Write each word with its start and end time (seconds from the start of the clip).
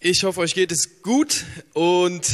Ich 0.00 0.24
hoffe, 0.24 0.40
euch 0.40 0.54
geht 0.54 0.72
es 0.72 1.02
gut 1.02 1.44
und 1.74 2.24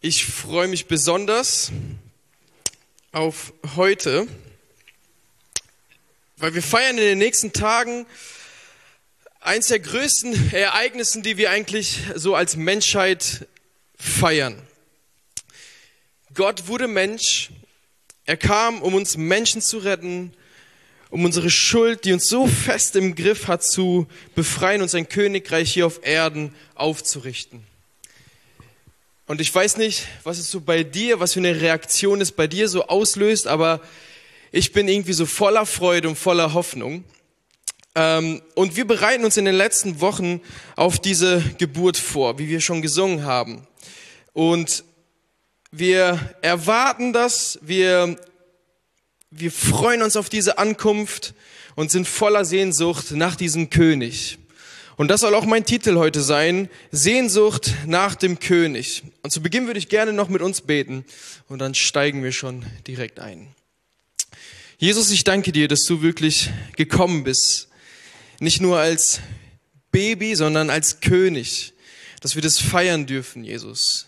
ich 0.00 0.24
freue 0.24 0.66
mich 0.66 0.86
besonders 0.86 1.72
auf 3.12 3.52
heute, 3.76 4.26
weil 6.38 6.54
wir 6.54 6.62
feiern 6.62 6.96
in 6.96 7.04
den 7.04 7.18
nächsten 7.18 7.52
Tagen 7.52 8.06
eins 9.40 9.66
der 9.66 9.80
größten 9.80 10.52
Ereignissen, 10.54 11.22
die 11.22 11.36
wir 11.36 11.50
eigentlich 11.50 11.98
so 12.14 12.34
als 12.34 12.56
Menschheit 12.56 13.46
feiern. 13.98 14.62
Gott 16.32 16.66
wurde 16.66 16.88
Mensch, 16.88 17.50
er 18.30 18.36
kam, 18.36 18.80
um 18.80 18.94
uns 18.94 19.16
Menschen 19.16 19.60
zu 19.60 19.78
retten, 19.78 20.32
um 21.10 21.24
unsere 21.24 21.50
Schuld, 21.50 22.04
die 22.04 22.12
uns 22.12 22.28
so 22.28 22.46
fest 22.46 22.94
im 22.94 23.16
Griff 23.16 23.48
hat, 23.48 23.64
zu 23.64 24.06
befreien 24.36 24.82
und 24.82 24.88
sein 24.88 25.08
Königreich 25.08 25.72
hier 25.72 25.84
auf 25.84 26.06
Erden 26.06 26.54
aufzurichten. 26.76 27.64
Und 29.26 29.40
ich 29.40 29.52
weiß 29.52 29.78
nicht, 29.78 30.06
was 30.22 30.38
es 30.38 30.48
so 30.48 30.60
bei 30.60 30.84
dir, 30.84 31.18
was 31.18 31.32
für 31.32 31.40
eine 31.40 31.60
Reaktion 31.60 32.20
es 32.20 32.30
bei 32.30 32.46
dir 32.46 32.68
so 32.68 32.86
auslöst, 32.86 33.48
aber 33.48 33.80
ich 34.52 34.70
bin 34.70 34.86
irgendwie 34.86 35.12
so 35.12 35.26
voller 35.26 35.66
Freude 35.66 36.08
und 36.08 36.16
voller 36.16 36.54
Hoffnung. 36.54 37.02
Ähm, 37.96 38.42
und 38.54 38.76
wir 38.76 38.86
bereiten 38.86 39.24
uns 39.24 39.38
in 39.38 39.44
den 39.44 39.56
letzten 39.56 40.00
Wochen 40.00 40.40
auf 40.76 41.00
diese 41.00 41.42
Geburt 41.58 41.96
vor, 41.96 42.38
wie 42.38 42.48
wir 42.48 42.60
schon 42.60 42.80
gesungen 42.80 43.24
haben. 43.24 43.66
Und 44.34 44.84
wir 45.72 46.18
erwarten 46.42 47.12
das, 47.12 47.58
wir 47.62 48.16
wir 49.30 49.52
freuen 49.52 50.02
uns 50.02 50.16
auf 50.16 50.28
diese 50.28 50.58
Ankunft 50.58 51.34
und 51.76 51.90
sind 51.90 52.08
voller 52.08 52.44
Sehnsucht 52.44 53.12
nach 53.12 53.36
diesem 53.36 53.70
König. 53.70 54.38
Und 54.96 55.08
das 55.08 55.20
soll 55.20 55.34
auch 55.34 55.46
mein 55.46 55.64
Titel 55.64 55.96
heute 55.96 56.20
sein, 56.20 56.68
Sehnsucht 56.90 57.72
nach 57.86 58.16
dem 58.16 58.38
König. 58.38 59.04
Und 59.22 59.30
zu 59.30 59.40
Beginn 59.40 59.66
würde 59.66 59.78
ich 59.78 59.88
gerne 59.88 60.12
noch 60.12 60.28
mit 60.28 60.42
uns 60.42 60.60
beten 60.60 61.04
und 61.48 61.60
dann 61.60 61.74
steigen 61.74 62.22
wir 62.22 62.32
schon 62.32 62.66
direkt 62.86 63.20
ein. 63.20 63.54
Jesus, 64.78 65.10
ich 65.10 65.24
danke 65.24 65.52
dir, 65.52 65.68
dass 65.68 65.84
du 65.84 66.02
wirklich 66.02 66.50
gekommen 66.76 67.24
bist. 67.24 67.68
Nicht 68.40 68.60
nur 68.60 68.78
als 68.78 69.20
Baby, 69.92 70.34
sondern 70.34 70.70
als 70.70 71.00
König, 71.00 71.72
dass 72.20 72.34
wir 72.34 72.42
das 72.42 72.58
feiern 72.58 73.06
dürfen, 73.06 73.44
Jesus. 73.44 74.06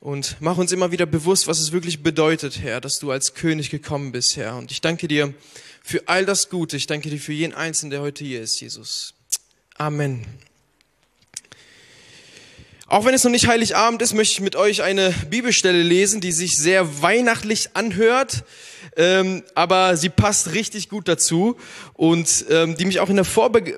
Und 0.00 0.36
mach 0.40 0.56
uns 0.56 0.72
immer 0.72 0.92
wieder 0.92 1.04
bewusst, 1.04 1.46
was 1.46 1.60
es 1.60 1.72
wirklich 1.72 2.02
bedeutet, 2.02 2.60
Herr, 2.60 2.80
dass 2.80 2.98
du 2.98 3.10
als 3.10 3.34
König 3.34 3.68
gekommen 3.68 4.12
bist, 4.12 4.36
Herr. 4.36 4.56
Und 4.56 4.72
ich 4.72 4.80
danke 4.80 5.08
dir 5.08 5.34
für 5.82 6.08
all 6.08 6.24
das 6.24 6.48
Gute. 6.48 6.78
Ich 6.78 6.86
danke 6.86 7.10
dir 7.10 7.20
für 7.20 7.34
jeden 7.34 7.54
Einzelnen, 7.54 7.90
der 7.90 8.00
heute 8.00 8.24
hier 8.24 8.40
ist, 8.40 8.60
Jesus. 8.60 9.14
Amen. 9.76 10.26
Auch 12.90 13.04
wenn 13.04 13.14
es 13.14 13.22
noch 13.22 13.30
nicht 13.30 13.46
Heiligabend 13.46 14.02
ist, 14.02 14.14
möchte 14.14 14.32
ich 14.32 14.40
mit 14.40 14.56
euch 14.56 14.82
eine 14.82 15.14
Bibelstelle 15.30 15.80
lesen, 15.80 16.20
die 16.20 16.32
sich 16.32 16.56
sehr 16.56 17.02
weihnachtlich 17.02 17.68
anhört, 17.74 18.42
ähm, 18.96 19.44
aber 19.54 19.96
sie 19.96 20.08
passt 20.08 20.54
richtig 20.54 20.88
gut 20.88 21.06
dazu 21.06 21.56
und 21.94 22.46
ähm, 22.50 22.76
die 22.76 22.84
mich 22.84 22.98
auch 22.98 23.08
in 23.08 23.14
der, 23.14 23.26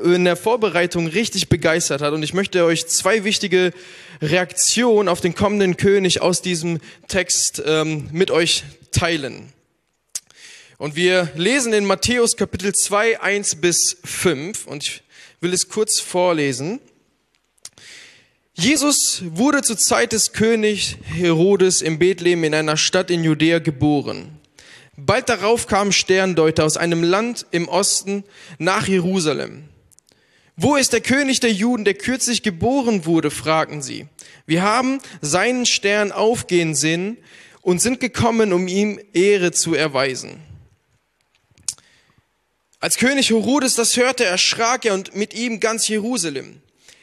in 0.03 0.25
der 0.25 0.37
Vorbereitung 0.37 1.09
richtig 1.09 1.51
begeistert 1.51 2.01
hat. 2.01 2.15
Und 2.15 2.23
ich 2.23 2.33
möchte 2.33 2.65
euch 2.65 2.87
zwei 2.87 3.23
wichtige 3.23 3.75
Reaktionen 4.23 5.11
auf 5.11 5.21
den 5.21 5.35
kommenden 5.35 5.77
König 5.77 6.23
aus 6.23 6.41
diesem 6.41 6.81
Text 7.07 7.63
ähm, 7.67 8.09
mit 8.13 8.31
euch 8.31 8.65
teilen. 8.93 9.53
Und 10.79 10.97
wir 10.97 11.31
lesen 11.37 11.75
in 11.75 11.85
Matthäus 11.85 12.35
Kapitel 12.39 12.73
2, 12.75 13.21
1 13.21 13.57
bis 13.57 13.99
5 14.05 14.67
und 14.67 14.85
ich 14.85 15.03
will 15.43 15.53
es 15.53 15.69
kurz 15.69 16.01
vorlesen. 16.01 16.81
Jesus 18.55 19.23
wurde 19.25 19.63
zur 19.63 19.79
Zeit 19.79 20.13
des 20.13 20.33
Königs 20.33 20.97
Herodes 21.05 21.81
in 21.81 21.99
Bethlehem 21.99 22.45
in 22.45 22.55
einer 22.55 22.77
Stadt 22.77 23.11
in 23.11 23.25
Judäa 23.25 23.61
geboren. 23.61 24.39
Bald 24.97 25.31
darauf 25.31 25.67
kamen 25.67 25.93
Sterndeuter 25.93 26.65
aus 26.65 26.77
einem 26.77 27.03
Land 27.03 27.47
im 27.51 27.67
Osten 27.69 28.25
nach 28.59 28.87
Jerusalem. 28.87 29.65
Wo 30.55 30.77
ist 30.77 30.93
der 30.93 31.01
König 31.01 31.41
der 31.41 31.51
Juden, 31.51 31.87
der 31.87 31.95
kürzlich 31.95 32.43
geboren 32.43 33.07
wurde? 33.07 33.31
fragten 33.31 33.81
sie. 33.81 34.07
Wir 34.45 34.63
haben 34.63 35.01
seinen 35.23 35.65
Stern 35.65 36.13
aufgehen 36.13 36.75
sehen 36.75 37.17
und 37.63 37.81
sind 37.81 38.01
gekommen, 38.01 38.53
um 38.53 38.69
ihm 38.69 39.01
Ehre 39.15 39.53
zu 39.53 39.75
erweisen. 39.75 40.43
Als 42.81 42.99
König 42.99 43.31
Herodes 43.31 43.77
das 43.77 43.97
hörte, 43.97 44.25
erschrak 44.25 44.85
er 44.85 44.93
und 44.93 45.17
mit 45.17 45.33
ihm 45.33 45.59
ganz 45.59 45.89
Jerusalem. 45.89 46.61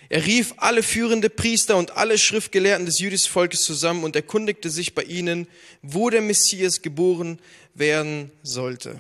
Er 0.10 0.26
rief 0.26 0.56
alle 0.58 0.82
führende 0.82 1.30
Priester 1.30 1.78
und 1.78 1.96
alle 1.96 2.18
Schriftgelehrten 2.18 2.88
des 2.88 3.00
jüdischen 3.00 3.30
Volkes 3.30 3.62
zusammen 3.62 4.04
und 4.04 4.16
erkundigte 4.16 4.72
sich 4.72 4.96
bei 4.96 5.04
ihnen, 5.04 5.48
wo 5.84 6.10
der 6.10 6.22
Messias 6.22 6.82
geboren 6.82 7.40
werden 7.76 8.32
sollte. 8.42 9.00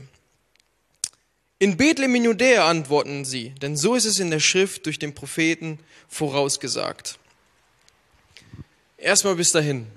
In 1.58 1.78
Bethlehem 1.78 2.16
in 2.16 2.26
Judäa 2.26 2.70
antworten 2.70 3.26
sie, 3.26 3.50
denn 3.62 3.76
so 3.76 3.96
ist 3.96 4.06
es 4.06 4.20
in 4.20 4.30
der 4.30 4.40
Schrift 4.40 4.86
durch 4.86 5.00
den 5.00 5.16
Propheten 5.16 5.80
vorausgesagt. 6.08 7.18
Erstmal 8.98 9.36
bis 9.36 9.52
dahin. 9.52 9.88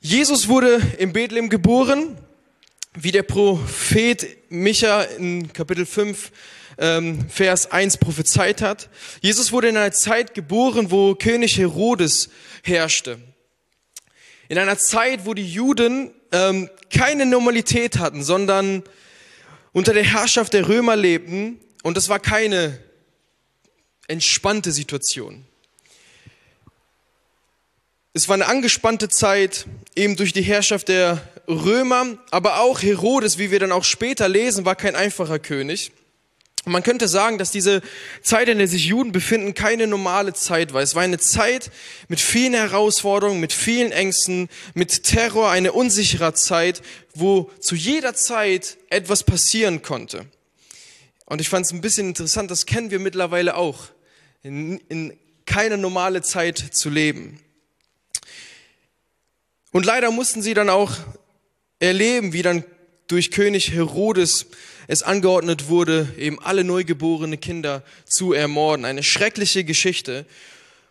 Jesus 0.00 0.48
wurde 0.48 0.82
in 0.98 1.12
Bethlehem 1.12 1.48
geboren, 1.48 2.18
wie 2.94 3.12
der 3.12 3.22
Prophet 3.22 4.26
Micha 4.50 5.02
in 5.02 5.52
Kapitel 5.52 5.86
5 5.86 6.32
ähm, 6.78 7.28
Vers 7.28 7.70
1 7.70 7.98
prophezeit 7.98 8.62
hat. 8.62 8.88
Jesus 9.20 9.52
wurde 9.52 9.68
in 9.68 9.76
einer 9.76 9.92
Zeit 9.92 10.34
geboren, 10.34 10.90
wo 10.90 11.14
König 11.14 11.58
Herodes 11.58 12.28
herrschte. 12.62 13.18
In 14.48 14.58
einer 14.58 14.78
Zeit, 14.78 15.26
wo 15.26 15.34
die 15.34 15.50
Juden 15.50 16.12
ähm, 16.32 16.70
keine 16.90 17.26
Normalität 17.26 17.98
hatten, 17.98 18.22
sondern 18.22 18.82
unter 19.72 19.92
der 19.92 20.04
Herrschaft 20.04 20.52
der 20.52 20.68
Römer 20.68 20.96
lebten. 20.96 21.60
Und 21.82 21.96
das 21.96 22.08
war 22.08 22.18
keine 22.18 22.78
entspannte 24.08 24.72
Situation. 24.72 25.44
Es 28.12 28.28
war 28.28 28.34
eine 28.34 28.46
angespannte 28.46 29.08
Zeit, 29.08 29.66
eben 29.94 30.16
durch 30.16 30.32
die 30.32 30.42
Herrschaft 30.42 30.88
der 30.88 31.20
Römer, 31.46 32.16
aber 32.30 32.60
auch 32.60 32.80
Herodes, 32.80 33.38
wie 33.38 33.50
wir 33.50 33.60
dann 33.60 33.72
auch 33.72 33.84
später 33.84 34.28
lesen, 34.28 34.64
war 34.64 34.74
kein 34.74 34.96
einfacher 34.96 35.38
König. 35.38 35.92
Und 36.66 36.72
man 36.72 36.82
könnte 36.82 37.06
sagen, 37.06 37.38
dass 37.38 37.52
diese 37.52 37.80
Zeit, 38.22 38.48
in 38.48 38.58
der 38.58 38.66
sich 38.66 38.86
Juden 38.86 39.12
befinden, 39.12 39.54
keine 39.54 39.86
normale 39.86 40.34
Zeit 40.34 40.72
war. 40.72 40.82
Es 40.82 40.96
war 40.96 41.02
eine 41.02 41.20
Zeit 41.20 41.70
mit 42.08 42.20
vielen 42.20 42.54
Herausforderungen, 42.54 43.38
mit 43.38 43.52
vielen 43.52 43.92
Ängsten, 43.92 44.48
mit 44.74 45.04
Terror, 45.04 45.48
eine 45.48 45.72
unsichere 45.72 46.34
Zeit, 46.34 46.82
wo 47.14 47.52
zu 47.60 47.76
jeder 47.76 48.14
Zeit 48.16 48.78
etwas 48.90 49.22
passieren 49.22 49.82
konnte. 49.82 50.26
Und 51.24 51.40
ich 51.40 51.48
fand 51.48 51.66
es 51.66 51.72
ein 51.72 51.80
bisschen 51.80 52.08
interessant, 52.08 52.50
das 52.50 52.66
kennen 52.66 52.90
wir 52.90 52.98
mittlerweile 52.98 53.54
auch, 53.54 53.84
in, 54.42 54.78
in 54.88 55.16
keine 55.44 55.78
normale 55.78 56.22
Zeit 56.22 56.58
zu 56.58 56.90
leben. 56.90 57.38
Und 59.70 59.86
leider 59.86 60.10
mussten 60.10 60.42
sie 60.42 60.54
dann 60.54 60.68
auch 60.68 60.96
erleben, 61.78 62.32
wie 62.32 62.42
dann 62.42 62.64
durch 63.06 63.30
König 63.30 63.70
Herodes 63.70 64.46
es 64.88 65.02
angeordnet 65.02 65.68
wurde, 65.68 66.08
eben 66.16 66.40
alle 66.40 66.64
neugeborene 66.64 67.38
Kinder 67.38 67.82
zu 68.04 68.32
ermorden. 68.32 68.84
Eine 68.84 69.02
schreckliche 69.02 69.64
Geschichte. 69.64 70.26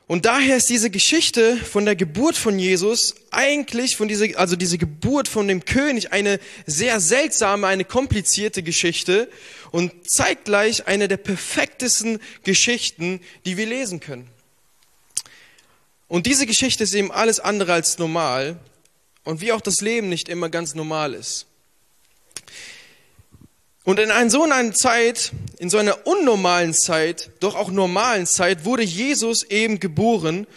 Und 0.08 0.26
daher 0.26 0.58
ist 0.58 0.70
diese 0.70 0.92
Geschichte 0.92 1.58
von 1.58 1.86
der 1.86 1.96
Geburt 1.96 2.38
von 2.38 2.60
Jesus 2.60 3.16
eigentlich 3.32 3.96
von 3.96 4.08
dieser, 4.08 4.38
also 4.38 4.56
diese 4.56 4.78
Geburt 4.78 5.28
von 5.28 5.48
dem 5.48 5.66
König 5.66 6.14
eine 6.14 6.40
sehr 6.68 7.00
seltsame, 7.00 7.66
eine 7.66 7.86
komplizierte 7.86 8.62
Geschichte 8.62 9.30
und 9.72 10.08
zeitgleich 10.08 10.86
eine 10.86 11.08
der 11.08 11.18
perfektesten 11.18 12.20
Geschichten, 12.44 13.20
die 13.46 13.58
wir 13.58 13.66
lesen 13.66 14.00
können. 14.00 14.28
Und 16.08 16.28
diese 16.28 16.46
Geschichte 16.46 16.84
ist 16.84 16.94
eben 16.94 17.12
alles 17.12 17.40
andere 17.40 17.74
als 17.74 17.98
normal 17.98 18.60
und 19.24 19.42
wie 19.42 19.54
auch 19.54 19.62
das 19.62 19.82
Leben 19.82 20.08
nicht 20.10 20.30
immer 20.30 20.50
ganz 20.50 20.76
normal 20.76 21.16
ist. 21.16 21.48
Und 23.86 24.00
in 24.00 24.10
einer 24.10 24.32
so 24.32 24.44
einer 24.44 24.74
Zeit, 24.74 25.32
in 25.60 25.70
so 25.70 25.78
einer 25.78 26.08
unnormalen 26.08 26.74
Zeit, 26.74 27.30
doch 27.40 27.56
auch 27.56 27.70
normalen 27.70 28.26
Zeit, 28.26 28.66
wurde 28.66 28.82
Jesus 28.82 29.44
eben 29.44 29.80
geboren. 29.80 30.48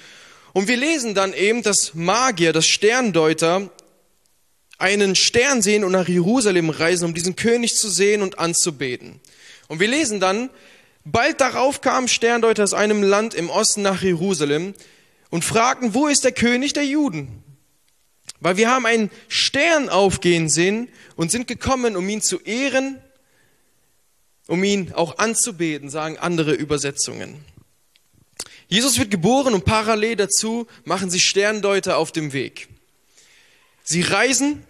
Und 0.54 0.66
wir 0.66 0.78
lesen 0.78 1.14
dann 1.14 1.34
eben, 1.34 1.62
dass 1.62 1.92
Magier, 1.94 2.54
das 2.54 2.66
Sterndeuter, 2.66 3.70
einen 4.78 5.14
Stern 5.14 5.60
sehen 5.60 5.84
und 5.84 5.92
nach 5.92 6.08
Jerusalem 6.08 6.70
reisen, 6.70 7.04
um 7.04 7.12
diesen 7.12 7.36
König 7.36 7.76
zu 7.76 7.90
sehen 7.90 8.22
und 8.22 8.38
anzubeten. 8.38 9.20
Und 9.66 9.78
wir 9.78 9.88
lesen 9.88 10.20
dann, 10.20 10.48
bald 11.04 11.42
darauf 11.42 11.82
kamen 11.82 12.08
Sterndeuter 12.08 12.64
aus 12.64 12.72
einem 12.72 13.02
Land 13.02 13.34
im 13.34 13.50
Osten 13.50 13.82
nach 13.82 14.02
Jerusalem 14.02 14.72
und 15.28 15.44
fragten, 15.44 15.92
wo 15.92 16.06
ist 16.06 16.24
der 16.24 16.32
König 16.32 16.72
der 16.72 16.86
Juden? 16.86 17.42
Weil 18.40 18.56
wir 18.56 18.70
haben 18.70 18.86
einen 18.86 19.10
Stern 19.28 19.90
aufgehen 19.90 20.48
sehen 20.48 20.88
und 21.16 21.30
sind 21.30 21.46
gekommen, 21.46 21.94
um 21.94 22.08
ihn 22.08 22.22
zu 22.22 22.40
ehren, 22.40 23.02
um 24.48 24.64
ihn 24.64 24.92
auch 24.94 25.18
anzubeten, 25.18 25.90
sagen 25.90 26.18
andere 26.18 26.52
Übersetzungen. 26.52 27.44
Jesus 28.66 28.98
wird 28.98 29.10
geboren 29.10 29.54
und 29.54 29.64
parallel 29.64 30.16
dazu 30.16 30.66
machen 30.84 31.10
sich 31.10 31.28
Sterndeuter 31.28 31.98
auf 31.98 32.10
dem 32.10 32.32
Weg. 32.32 32.68
Sie 33.84 34.02
reisen 34.02 34.64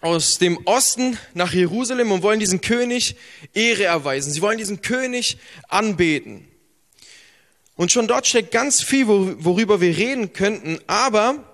aus 0.00 0.38
dem 0.38 0.58
Osten 0.66 1.18
nach 1.34 1.52
Jerusalem 1.52 2.10
und 2.10 2.22
wollen 2.22 2.40
diesen 2.40 2.60
König 2.60 3.16
Ehre 3.54 3.84
erweisen. 3.84 4.32
Sie 4.32 4.42
wollen 4.42 4.58
diesen 4.58 4.82
König 4.82 5.36
anbeten. 5.68 6.48
Und 7.76 7.92
schon 7.92 8.08
dort 8.08 8.26
steckt 8.26 8.52
ganz 8.52 8.82
viel, 8.82 9.06
worüber 9.06 9.80
wir 9.80 9.96
reden 9.96 10.32
könnten, 10.32 10.78
aber 10.86 11.44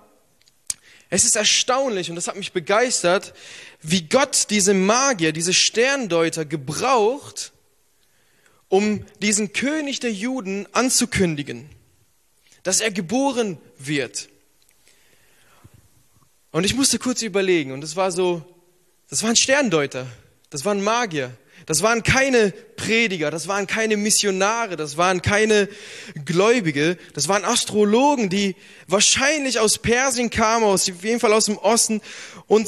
es 1.09 1.25
ist 1.25 1.35
erstaunlich 1.35 2.09
und 2.09 2.15
das 2.15 2.27
hat 2.27 2.35
mich 2.35 2.51
begeistert, 2.51 3.33
wie 3.81 4.03
Gott 4.03 4.47
diese 4.49 4.73
Magier, 4.73 5.31
diese 5.31 5.53
Sterndeuter 5.53 6.45
gebraucht, 6.45 7.53
um 8.67 9.05
diesen 9.21 9.53
König 9.53 9.99
der 9.99 10.11
Juden 10.11 10.67
anzukündigen, 10.73 11.69
dass 12.63 12.81
er 12.81 12.91
geboren 12.91 13.57
wird. 13.77 14.29
Und 16.51 16.65
ich 16.65 16.75
musste 16.75 16.99
kurz 16.99 17.21
überlegen 17.21 17.71
und 17.71 17.81
das 17.81 17.95
war 17.95 18.11
so, 18.11 18.43
das 19.09 19.23
waren 19.23 19.35
Sterndeuter, 19.35 20.07
das 20.49 20.65
waren 20.65 20.83
Magier, 20.83 21.31
das 21.65 21.83
waren 21.83 22.03
keine 22.03 22.51
Prediger, 22.75 23.31
das 23.31 23.47
waren 23.47 23.67
keine 23.67 23.97
Missionare, 23.97 24.75
das 24.75 24.97
waren 24.97 25.21
keine 25.21 25.69
Gläubige, 26.25 26.97
das 27.13 27.27
waren 27.27 27.45
Astrologen, 27.45 28.29
die 28.29 28.55
wahrscheinlich 28.87 29.59
aus 29.59 29.77
Persien 29.77 30.29
kamen, 30.29 30.65
aus, 30.65 30.89
auf 30.89 31.03
jeden 31.03 31.19
Fall 31.19 31.33
aus 31.33 31.45
dem 31.45 31.57
Osten 31.57 32.01
und 32.47 32.67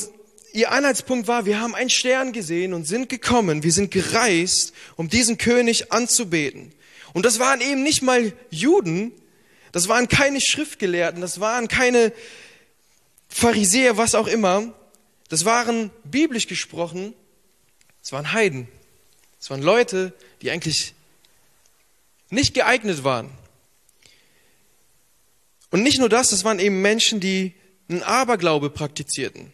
ihr 0.54 0.72
Anhaltspunkt 0.72 1.28
war, 1.28 1.46
wir 1.46 1.60
haben 1.60 1.76
einen 1.76 1.90
Stern 1.90 2.34
gesehen 2.34 2.74
und 2.74 2.86
sind 2.86 3.10
gekommen, 3.10 3.64
wir 3.64 3.72
sind 3.72 3.92
gereist, 3.92 4.74
um 4.96 5.10
diesen 5.10 5.38
König 5.38 5.92
anzubeten. 5.92 6.74
Und 7.14 7.26
das 7.26 7.40
waren 7.40 7.62
eben 7.62 7.84
nicht 7.84 8.02
mal 8.02 8.34
Juden, 8.50 9.12
das 9.72 9.88
waren 9.88 10.08
keine 10.08 10.42
Schriftgelehrten, 10.42 11.22
das 11.22 11.40
waren 11.40 11.68
keine 11.68 12.14
Pharisäer, 13.30 13.98
was 13.98 14.16
auch 14.16 14.28
immer. 14.28 14.74
Das 15.30 15.46
waren 15.46 15.92
biblisch 16.04 16.48
gesprochen, 16.48 17.14
das 18.02 18.12
waren 18.12 18.34
Heiden. 18.34 18.68
Das 19.40 19.50
waren 19.50 19.62
Leute, 19.62 20.14
die 20.42 20.52
eigentlich 20.52 20.94
nicht 22.30 22.54
geeignet 22.54 23.04
waren. 23.04 23.30
Und 25.70 25.84
nicht 25.84 26.00
nur 26.00 26.10
das, 26.10 26.30
das 26.30 26.44
waren 26.44 26.60
eben 26.60 26.82
Menschen, 26.82 27.22
die 27.22 27.54
einen 27.90 28.04
Aberglaube 28.04 28.70
praktizierten. 28.70 29.54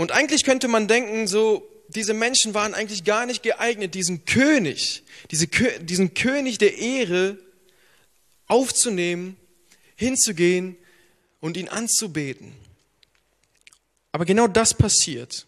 Und 0.00 0.12
eigentlich 0.12 0.44
könnte 0.44 0.66
man 0.66 0.88
denken, 0.88 1.26
so, 1.26 1.70
diese 1.88 2.14
Menschen 2.14 2.54
waren 2.54 2.72
eigentlich 2.72 3.04
gar 3.04 3.26
nicht 3.26 3.42
geeignet, 3.42 3.94
diesen 3.94 4.24
König, 4.24 5.02
diese, 5.30 5.46
diesen 5.46 6.14
König 6.14 6.56
der 6.56 6.78
Ehre 6.78 7.36
aufzunehmen, 8.46 9.36
hinzugehen 9.96 10.78
und 11.40 11.58
ihn 11.58 11.68
anzubeten. 11.68 12.54
Aber 14.10 14.24
genau 14.24 14.48
das 14.48 14.72
passiert. 14.72 15.46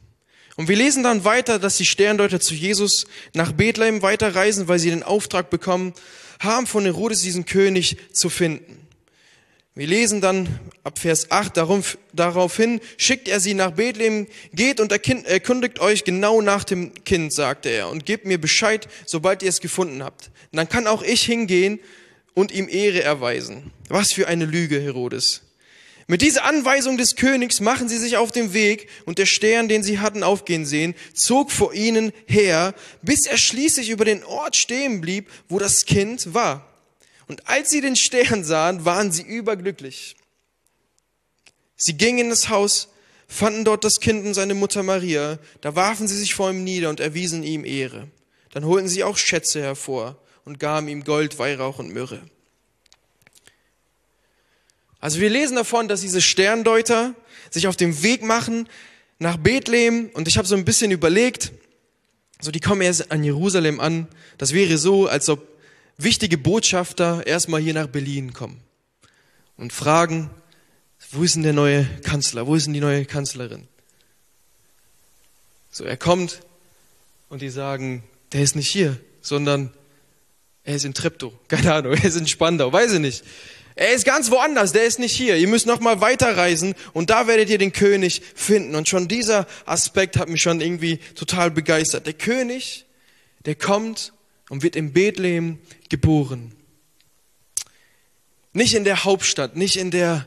Und 0.56 0.68
wir 0.68 0.76
lesen 0.76 1.02
dann 1.02 1.24
weiter, 1.24 1.58
dass 1.58 1.78
die 1.78 1.86
Sterndeuter 1.86 2.38
zu 2.38 2.52
Jesus 2.52 3.06
nach 3.32 3.52
Bethlehem 3.52 4.02
weiterreisen, 4.02 4.68
weil 4.68 4.78
sie 4.78 4.90
den 4.90 5.02
Auftrag 5.02 5.48
bekommen 5.48 5.94
haben, 6.40 6.66
von 6.66 6.84
Herodes 6.84 7.22
diesen 7.22 7.46
König 7.46 7.96
zu 8.12 8.28
finden. 8.28 8.86
Wir 9.74 9.86
lesen 9.86 10.20
dann 10.20 10.60
ab 10.84 10.98
Vers 10.98 11.30
8, 11.30 11.56
darauf, 11.56 11.96
daraufhin 12.12 12.78
schickt 12.98 13.26
er 13.26 13.40
sie 13.40 13.54
nach 13.54 13.70
Bethlehem, 13.70 14.26
geht 14.52 14.80
und 14.80 14.92
erkundigt 14.92 15.80
euch 15.80 16.04
genau 16.04 16.42
nach 16.42 16.64
dem 16.64 16.92
Kind, 17.04 17.32
sagte 17.32 17.70
er, 17.70 17.88
und 17.88 18.04
gebt 18.04 18.26
mir 18.26 18.38
Bescheid, 18.38 18.86
sobald 19.06 19.42
ihr 19.42 19.48
es 19.48 19.62
gefunden 19.62 20.02
habt. 20.02 20.30
Dann 20.52 20.68
kann 20.68 20.86
auch 20.86 21.02
ich 21.02 21.22
hingehen 21.22 21.80
und 22.34 22.52
ihm 22.52 22.68
Ehre 22.68 23.02
erweisen. 23.02 23.72
Was 23.88 24.12
für 24.12 24.28
eine 24.28 24.44
Lüge, 24.44 24.78
Herodes. 24.78 25.40
Mit 26.06 26.20
dieser 26.20 26.44
Anweisung 26.44 26.98
des 26.98 27.16
Königs 27.16 27.60
machen 27.60 27.88
sie 27.88 27.96
sich 27.96 28.18
auf 28.18 28.30
den 28.30 28.52
Weg 28.52 28.88
und 29.06 29.16
der 29.16 29.24
Stern, 29.24 29.68
den 29.68 29.82
sie 29.82 30.00
hatten 30.00 30.22
aufgehen 30.22 30.66
sehen, 30.66 30.94
zog 31.14 31.50
vor 31.50 31.72
ihnen 31.72 32.12
her, 32.26 32.74
bis 33.00 33.24
er 33.24 33.38
schließlich 33.38 33.88
über 33.88 34.04
den 34.04 34.22
Ort 34.22 34.54
stehen 34.54 35.00
blieb, 35.00 35.30
wo 35.48 35.58
das 35.58 35.86
Kind 35.86 36.34
war. 36.34 36.71
Und 37.28 37.48
als 37.48 37.70
sie 37.70 37.80
den 37.80 37.96
Stern 37.96 38.44
sahen, 38.44 38.84
waren 38.84 39.12
sie 39.12 39.22
überglücklich. 39.22 40.16
Sie 41.76 41.96
gingen 41.96 42.18
in 42.18 42.30
das 42.30 42.48
Haus, 42.48 42.88
fanden 43.26 43.64
dort 43.64 43.84
das 43.84 44.00
Kind 44.00 44.26
und 44.26 44.34
seine 44.34 44.54
Mutter 44.54 44.82
Maria, 44.82 45.38
da 45.60 45.74
warfen 45.74 46.06
sie 46.06 46.16
sich 46.16 46.34
vor 46.34 46.50
ihm 46.50 46.64
nieder 46.64 46.90
und 46.90 47.00
erwiesen 47.00 47.42
ihm 47.42 47.64
Ehre. 47.64 48.08
Dann 48.50 48.66
holten 48.66 48.88
sie 48.88 49.04
auch 49.04 49.16
Schätze 49.16 49.62
hervor 49.62 50.16
und 50.44 50.60
gaben 50.60 50.88
ihm 50.88 51.04
Gold, 51.04 51.38
Weihrauch 51.38 51.78
und 51.78 51.92
Myrrhe. 51.92 52.20
Also 55.00 55.18
wir 55.18 55.30
lesen 55.30 55.56
davon, 55.56 55.88
dass 55.88 56.02
diese 56.02 56.20
Sterndeuter 56.20 57.14
sich 57.50 57.66
auf 57.66 57.76
den 57.76 58.02
Weg 58.02 58.22
machen 58.22 58.68
nach 59.18 59.36
Bethlehem 59.36 60.10
und 60.14 60.28
ich 60.28 60.38
habe 60.38 60.46
so 60.46 60.54
ein 60.54 60.64
bisschen 60.64 60.90
überlegt, 60.90 61.52
so 62.40 62.50
die 62.50 62.60
kommen 62.60 62.82
erst 62.82 63.10
an 63.10 63.24
Jerusalem 63.24 63.80
an. 63.80 64.08
Das 64.38 64.52
wäre 64.52 64.78
so, 64.78 65.06
als 65.06 65.28
ob 65.28 65.40
wichtige 65.96 66.38
Botschafter 66.38 67.26
erstmal 67.26 67.60
hier 67.60 67.74
nach 67.74 67.86
Berlin 67.86 68.32
kommen 68.32 68.60
und 69.56 69.72
fragen, 69.72 70.30
wo 71.10 71.22
ist 71.22 71.34
denn 71.34 71.42
der 71.42 71.52
neue 71.52 71.84
Kanzler? 72.02 72.46
Wo 72.46 72.54
ist 72.54 72.66
denn 72.66 72.74
die 72.74 72.80
neue 72.80 73.04
Kanzlerin? 73.04 73.68
So, 75.70 75.84
er 75.84 75.96
kommt 75.96 76.40
und 77.28 77.42
die 77.42 77.50
sagen, 77.50 78.02
der 78.32 78.42
ist 78.42 78.56
nicht 78.56 78.70
hier, 78.70 78.98
sondern 79.20 79.72
er 80.64 80.76
ist 80.76 80.84
in 80.84 80.94
Treptow. 80.94 81.32
Keine 81.48 81.74
Ahnung, 81.74 81.92
er 81.92 82.04
ist 82.04 82.16
in 82.16 82.26
Spandau, 82.26 82.72
weiß 82.72 82.94
ich 82.94 83.00
nicht. 83.00 83.24
Er 83.74 83.92
ist 83.92 84.04
ganz 84.04 84.30
woanders, 84.30 84.72
der 84.72 84.84
ist 84.84 84.98
nicht 84.98 85.16
hier. 85.16 85.36
Ihr 85.36 85.48
müsst 85.48 85.66
noch 85.66 85.80
mal 85.80 86.00
weiterreisen 86.02 86.74
und 86.92 87.08
da 87.08 87.26
werdet 87.26 87.48
ihr 87.48 87.56
den 87.56 87.72
König 87.72 88.20
finden. 88.34 88.74
Und 88.74 88.88
schon 88.88 89.08
dieser 89.08 89.46
Aspekt 89.64 90.18
hat 90.18 90.28
mich 90.28 90.42
schon 90.42 90.60
irgendwie 90.60 90.98
total 91.14 91.50
begeistert. 91.50 92.06
Der 92.06 92.12
König, 92.12 92.84
der 93.46 93.54
kommt 93.54 94.12
und 94.52 94.62
wird 94.62 94.76
in 94.76 94.92
Bethlehem 94.92 95.58
geboren. 95.88 96.52
Nicht 98.52 98.74
in 98.74 98.84
der 98.84 99.02
Hauptstadt, 99.02 99.56
nicht 99.56 99.76
in 99.76 99.90
der, 99.90 100.26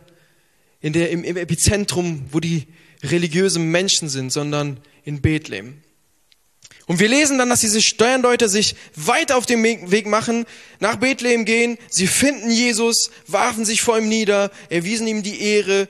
in 0.81 0.93
der, 0.93 1.11
im, 1.11 1.23
im 1.23 1.37
Epizentrum, 1.37 2.25
wo 2.31 2.39
die 2.39 2.65
religiösen 3.03 3.69
Menschen 3.69 4.09
sind, 4.09 4.31
sondern 4.31 4.79
in 5.03 5.21
Bethlehem. 5.21 5.79
Und 6.87 6.99
wir 6.99 7.07
lesen 7.07 7.37
dann, 7.37 7.49
dass 7.49 7.61
diese 7.61 7.83
Steuerleute 7.83 8.49
sich 8.49 8.75
weiter 8.95 9.37
auf 9.37 9.45
den 9.45 9.61
Weg 9.63 10.07
machen, 10.07 10.47
nach 10.79 10.95
Bethlehem 10.95 11.45
gehen, 11.45 11.77
sie 11.91 12.07
finden 12.07 12.49
Jesus, 12.49 13.11
warfen 13.27 13.63
sich 13.63 13.83
vor 13.83 13.99
ihm 13.99 14.09
nieder, 14.09 14.49
erwiesen 14.69 15.05
ihm 15.05 15.21
die 15.21 15.39
Ehre, 15.39 15.87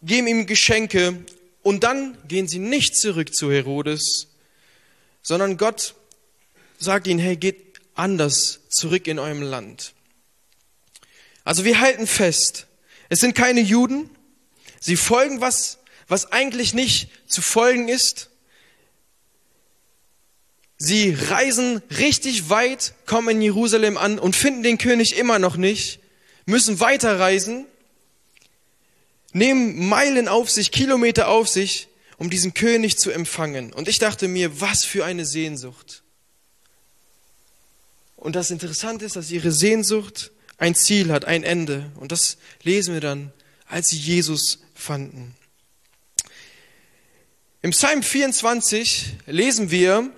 geben 0.00 0.28
ihm 0.28 0.46
Geschenke 0.46 1.24
und 1.64 1.82
dann 1.82 2.16
gehen 2.28 2.46
sie 2.46 2.60
nicht 2.60 2.96
zurück 2.96 3.34
zu 3.34 3.50
Herodes, 3.50 4.28
sondern 5.22 5.56
Gott 5.56 5.96
sagt 6.78 7.08
ihnen, 7.08 7.18
hey, 7.18 7.36
geht 7.36 7.63
anders 7.94 8.60
zurück 8.68 9.06
in 9.06 9.18
eurem 9.18 9.42
Land. 9.42 9.94
Also 11.44 11.64
wir 11.64 11.80
halten 11.80 12.06
fest, 12.06 12.66
es 13.08 13.20
sind 13.20 13.34
keine 13.34 13.60
Juden, 13.60 14.10
sie 14.80 14.96
folgen 14.96 15.40
was, 15.40 15.78
was 16.08 16.32
eigentlich 16.32 16.74
nicht 16.74 17.10
zu 17.26 17.42
folgen 17.42 17.88
ist. 17.88 18.30
Sie 20.76 21.14
reisen 21.14 21.82
richtig 21.98 22.50
weit, 22.50 22.94
kommen 23.06 23.36
in 23.36 23.42
Jerusalem 23.42 23.96
an 23.96 24.18
und 24.18 24.36
finden 24.36 24.62
den 24.62 24.78
König 24.78 25.16
immer 25.16 25.38
noch 25.38 25.56
nicht, 25.56 26.00
müssen 26.46 26.80
weiterreisen, 26.80 27.66
nehmen 29.32 29.88
Meilen 29.88 30.28
auf 30.28 30.50
sich, 30.50 30.72
Kilometer 30.72 31.28
auf 31.28 31.48
sich, 31.48 31.88
um 32.16 32.30
diesen 32.30 32.54
König 32.54 32.98
zu 32.98 33.10
empfangen. 33.10 33.72
Und 33.72 33.88
ich 33.88 33.98
dachte 33.98 34.28
mir, 34.28 34.60
was 34.60 34.84
für 34.84 35.04
eine 35.04 35.24
Sehnsucht. 35.24 36.03
Und 38.24 38.36
das 38.36 38.50
Interessante 38.50 39.04
ist, 39.04 39.16
dass 39.16 39.30
ihre 39.30 39.52
Sehnsucht 39.52 40.32
ein 40.56 40.74
Ziel 40.74 41.12
hat, 41.12 41.26
ein 41.26 41.44
Ende. 41.44 41.92
Und 41.96 42.10
das 42.10 42.38
lesen 42.62 42.94
wir 42.94 43.02
dann, 43.02 43.34
als 43.68 43.90
sie 43.90 43.98
Jesus 43.98 44.60
fanden. 44.74 45.34
Im 47.60 47.72
Psalm 47.72 48.02
24 48.02 49.16
lesen 49.26 49.70
wir, 49.70 50.10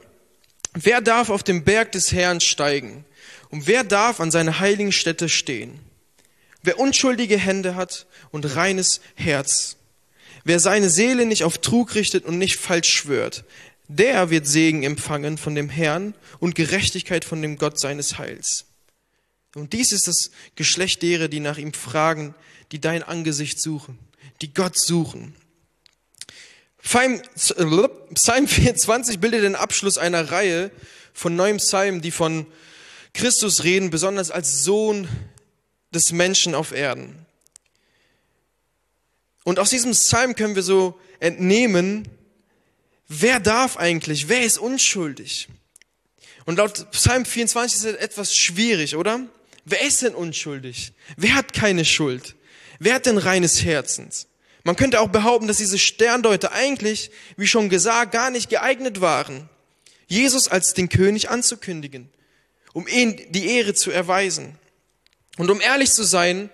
wer 0.73 1.01
darf 1.01 1.31
auf 1.31 1.43
den 1.43 1.65
Berg 1.65 1.91
des 1.91 2.13
Herrn 2.13 2.41
steigen? 2.41 3.05
Und 3.51 3.67
wer 3.67 3.83
darf 3.83 4.21
an 4.21 4.31
seiner 4.31 4.61
heiligen 4.61 4.93
Stätte 4.93 5.29
stehen? 5.29 5.77
Wer 6.63 6.79
unschuldige 6.79 7.37
Hände 7.37 7.75
hat 7.75 8.07
und 8.31 8.45
reines 8.55 9.01
Herz. 9.17 9.79
Wer 10.45 10.61
seine 10.61 10.91
Seele 10.91 11.27
nicht 11.27 11.43
auf 11.43 11.59
Trug 11.59 11.97
richtet 11.97 12.25
und 12.25 12.39
nicht 12.39 12.55
falsch 12.55 12.89
schwört 12.89 13.45
der 13.89 14.31
wird 14.31 14.47
Segen 14.47 14.83
empfangen 14.83 15.39
von 15.39 15.55
dem 15.55 15.69
Herrn 15.69 16.15
und 16.39 16.55
Gerechtigkeit 16.55 17.25
von 17.25 17.43
dem 17.43 17.57
Gott 17.59 17.79
seines 17.79 18.19
Heils. 18.19 18.67
Und 19.55 19.73
dies 19.73 19.93
ist 19.93 20.07
das 20.07 20.31
Geschlecht 20.55 21.03
derer, 21.03 21.29
die 21.29 21.41
nach 21.41 21.59
ihm 21.59 21.73
fragen, 21.73 22.35
die 22.73 22.81
dein 22.81 23.03
Angesicht 23.03 23.61
suchen, 23.61 23.99
die 24.43 24.53
Gott 24.53 24.79
suchen. 24.79 25.35
Psalm, 26.83 27.21
Psalm 28.15 28.47
24 28.47 29.19
bildet 29.19 29.45
den 29.45 29.57
Abschluss 29.57 29.99
einer 29.99 30.31
Reihe 30.31 30.71
von 31.13 31.35
neuen 31.35 31.57
Psalmen, 31.57 32.01
die 32.01 32.11
von 32.11 32.47
Christus 33.15 33.65
reden, 33.65 33.91
besonders 33.91 34.31
als 34.31 34.63
Sohn 34.63 35.09
des 35.93 36.13
Menschen 36.13 36.55
auf 36.55 36.73
Erden. 36.73 37.27
Und 39.43 39.59
aus 39.59 39.71
diesem 39.71 39.93
Psalm 39.93 40.35
können 40.35 40.55
wir 40.55 40.63
so 40.63 41.01
entnehmen, 41.19 42.07
wer 43.09 43.41
darf 43.41 43.77
eigentlich, 43.77 44.29
wer 44.29 44.43
ist 44.43 44.59
unschuldig? 44.59 45.49
Und 46.45 46.59
laut 46.59 46.91
Psalm 46.93 47.25
24 47.25 47.79
ist 47.79 47.85
es 47.85 47.97
etwas 47.97 48.35
schwierig, 48.35 48.97
oder? 48.97 49.21
Wer 49.65 49.83
ist 49.83 50.03
denn 50.03 50.15
unschuldig? 50.15 50.93
Wer 51.17 51.35
hat 51.35 51.53
keine 51.53 51.85
Schuld? 51.85 52.37
Wer 52.79 52.95
hat 52.95 53.07
denn 53.07 53.19
reines 53.19 53.65
Herzens? 53.65 54.29
Man 54.63 54.77
könnte 54.77 55.01
auch 55.01 55.09
behaupten, 55.09 55.49
dass 55.49 55.59
diese 55.59 55.79
Sterndeuter 55.79 56.53
eigentlich, 56.53 57.11
wie 57.37 57.47
schon 57.47 57.69
gesagt, 57.69 58.13
gar 58.13 58.31
nicht 58.31 58.49
geeignet 58.49 59.01
waren, 59.01 59.49
Jesus 60.09 60.49
als 60.49 60.75
den 60.75 60.89
König 60.89 61.31
anzukündigen, 61.31 62.11
um 62.73 62.87
ihn 62.87 63.21
die 63.31 63.49
Ehre 63.49 63.75
zu 63.75 63.91
erweisen. 63.91 64.59
Und 65.37 65.51
um 65.51 65.61
ehrlich 65.61 65.93
zu 65.93 66.05
sein, 66.05 66.51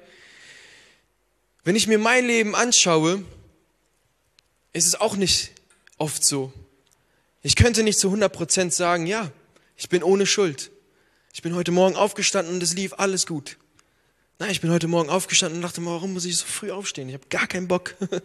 wenn 1.64 1.76
ich 1.76 1.86
mir 1.86 1.98
mein 1.98 2.26
Leben 2.26 2.54
anschaue, 2.54 3.24
ist 4.72 4.86
es 4.86 5.00
auch 5.00 5.16
nicht 5.16 5.52
oft 6.02 6.24
so. 6.24 6.52
Ich 7.42 7.54
könnte 7.54 7.84
nicht 7.84 7.98
zu 7.98 8.08
100 8.08 8.32
Prozent 8.32 8.74
sagen, 8.74 9.06
ja, 9.06 9.30
ich 9.76 9.88
bin 9.88 10.02
ohne 10.02 10.26
Schuld. 10.26 10.72
Ich 11.32 11.42
bin 11.42 11.54
heute 11.54 11.70
Morgen 11.70 11.94
aufgestanden 11.94 12.54
und 12.54 12.62
es 12.62 12.74
lief 12.74 12.94
alles 12.98 13.24
gut. 13.24 13.56
Nein, 14.40 14.50
ich 14.50 14.60
bin 14.60 14.72
heute 14.72 14.88
Morgen 14.88 15.08
aufgestanden 15.08 15.58
und 15.58 15.62
dachte, 15.62 15.84
warum 15.86 16.12
muss 16.12 16.24
ich 16.24 16.36
so 16.36 16.44
früh 16.44 16.72
aufstehen? 16.72 17.08
Ich 17.08 17.14
habe 17.14 17.28
gar 17.28 17.46
keinen 17.46 17.68
Bock. 17.68 17.94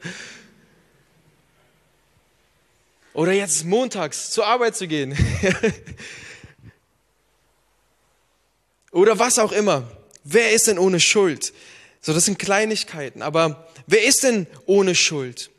Oder 3.14 3.32
jetzt 3.32 3.64
montags 3.64 4.32
zur 4.32 4.48
Arbeit 4.48 4.76
zu 4.76 4.88
gehen. 4.88 5.16
Oder 8.92 9.20
was 9.20 9.38
auch 9.38 9.52
immer. 9.52 9.88
Wer 10.24 10.52
ist 10.52 10.66
denn 10.66 10.80
ohne 10.80 11.00
Schuld? 11.00 11.54
So, 12.02 12.12
das 12.14 12.26
sind 12.26 12.40
Kleinigkeiten. 12.40 13.22
Aber 13.22 13.72
wer 13.86 14.04
ist 14.04 14.24
denn 14.24 14.48
ohne 14.66 14.96
Schuld? 14.96 15.52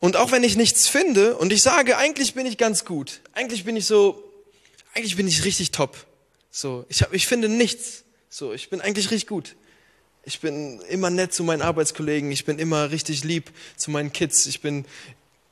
Und 0.00 0.16
auch 0.16 0.30
wenn 0.30 0.44
ich 0.44 0.56
nichts 0.56 0.86
finde 0.86 1.36
und 1.36 1.52
ich 1.52 1.62
sage, 1.62 1.96
eigentlich 1.96 2.34
bin 2.34 2.46
ich 2.46 2.56
ganz 2.56 2.84
gut, 2.84 3.20
eigentlich 3.32 3.64
bin 3.64 3.76
ich 3.76 3.86
so, 3.86 4.22
eigentlich 4.94 5.16
bin 5.16 5.26
ich 5.26 5.44
richtig 5.44 5.72
top. 5.72 5.96
So, 6.50 6.84
ich 6.88 7.02
hab, 7.02 7.12
ich 7.12 7.26
finde 7.26 7.48
nichts. 7.48 8.04
So, 8.30 8.52
ich 8.52 8.70
bin 8.70 8.80
eigentlich 8.80 9.10
richtig 9.10 9.26
gut. 9.26 9.56
Ich 10.24 10.40
bin 10.40 10.80
immer 10.82 11.10
nett 11.10 11.32
zu 11.32 11.42
meinen 11.42 11.62
Arbeitskollegen, 11.62 12.30
ich 12.30 12.44
bin 12.44 12.58
immer 12.58 12.90
richtig 12.90 13.24
lieb 13.24 13.50
zu 13.76 13.90
meinen 13.90 14.12
Kids, 14.12 14.46
ich 14.46 14.60
bin, 14.60 14.84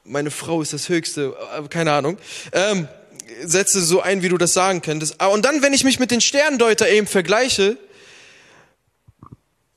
meine 0.05 0.31
Frau 0.31 0.61
ist 0.61 0.73
das 0.73 0.89
Höchste, 0.89 1.35
äh, 1.57 1.67
keine 1.69 1.93
Ahnung. 1.93 2.19
Ähm, 2.53 2.87
setze 3.43 3.81
so 3.81 4.01
ein, 4.01 4.23
wie 4.23 4.29
du 4.29 4.39
das 4.39 4.53
sagen 4.53 4.83
könntest. 4.83 5.17
Ah, 5.19 5.29
und 5.29 5.45
dann, 5.45 5.63
wenn 5.63 5.73
ich 5.73 5.83
mich 5.83 5.99
mit 5.99 6.11
den 6.11 6.21
Sterndeuter 6.21 6.89
eben 6.89 7.07
vergleiche 7.07 7.79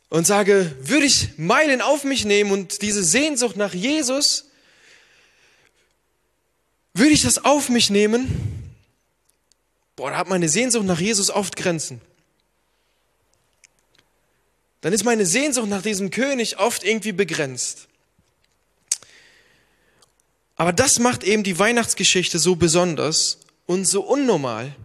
und 0.09 0.27
sage, 0.27 0.75
würde 0.81 1.05
ich 1.05 1.29
Meilen 1.38 1.81
auf 1.81 2.03
mich 2.03 2.25
nehmen 2.25 2.51
und 2.51 2.81
diese 2.81 3.03
Sehnsucht 3.03 3.55
nach 3.55 3.73
Jesus, 3.73 4.49
würde 6.93 7.12
ich 7.12 7.22
das 7.22 7.43
auf 7.43 7.69
mich 7.69 7.89
nehmen? 7.89 8.74
Boah, 9.96 10.12
da 10.12 10.17
hat 10.17 10.29
meine 10.29 10.50
Sehnsucht 10.50 10.86
nach 10.86 11.00
Jesus 11.00 11.29
oft 11.29 11.55
Grenzen. 11.55 12.01
Dann 14.81 14.93
ist 14.93 15.03
meine 15.03 15.25
Sehnsucht 15.25 15.67
nach 15.67 15.81
diesem 15.81 16.10
König 16.10 16.58
oft 16.58 16.84
irgendwie 16.84 17.12
begrenzt. 17.12 17.88
Aber 20.55 20.74
das 20.74 21.00
macht 21.00 21.24
eben 21.24 21.43
die 21.43 21.58
Weihnachtsgeschichte 21.58 22.39
so 22.39 22.55
besonders 22.55 23.39
und 23.65 23.86
so 23.86 24.01
unnormal. 24.01 24.75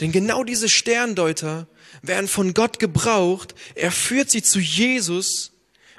Denn 0.00 0.12
genau 0.12 0.44
diese 0.44 0.68
Sterndeuter 0.68 1.66
werden 2.02 2.28
von 2.28 2.54
Gott 2.54 2.78
gebraucht. 2.78 3.54
Er 3.74 3.92
führt 3.92 4.30
sie 4.30 4.42
zu 4.42 4.58
Jesus 4.58 5.52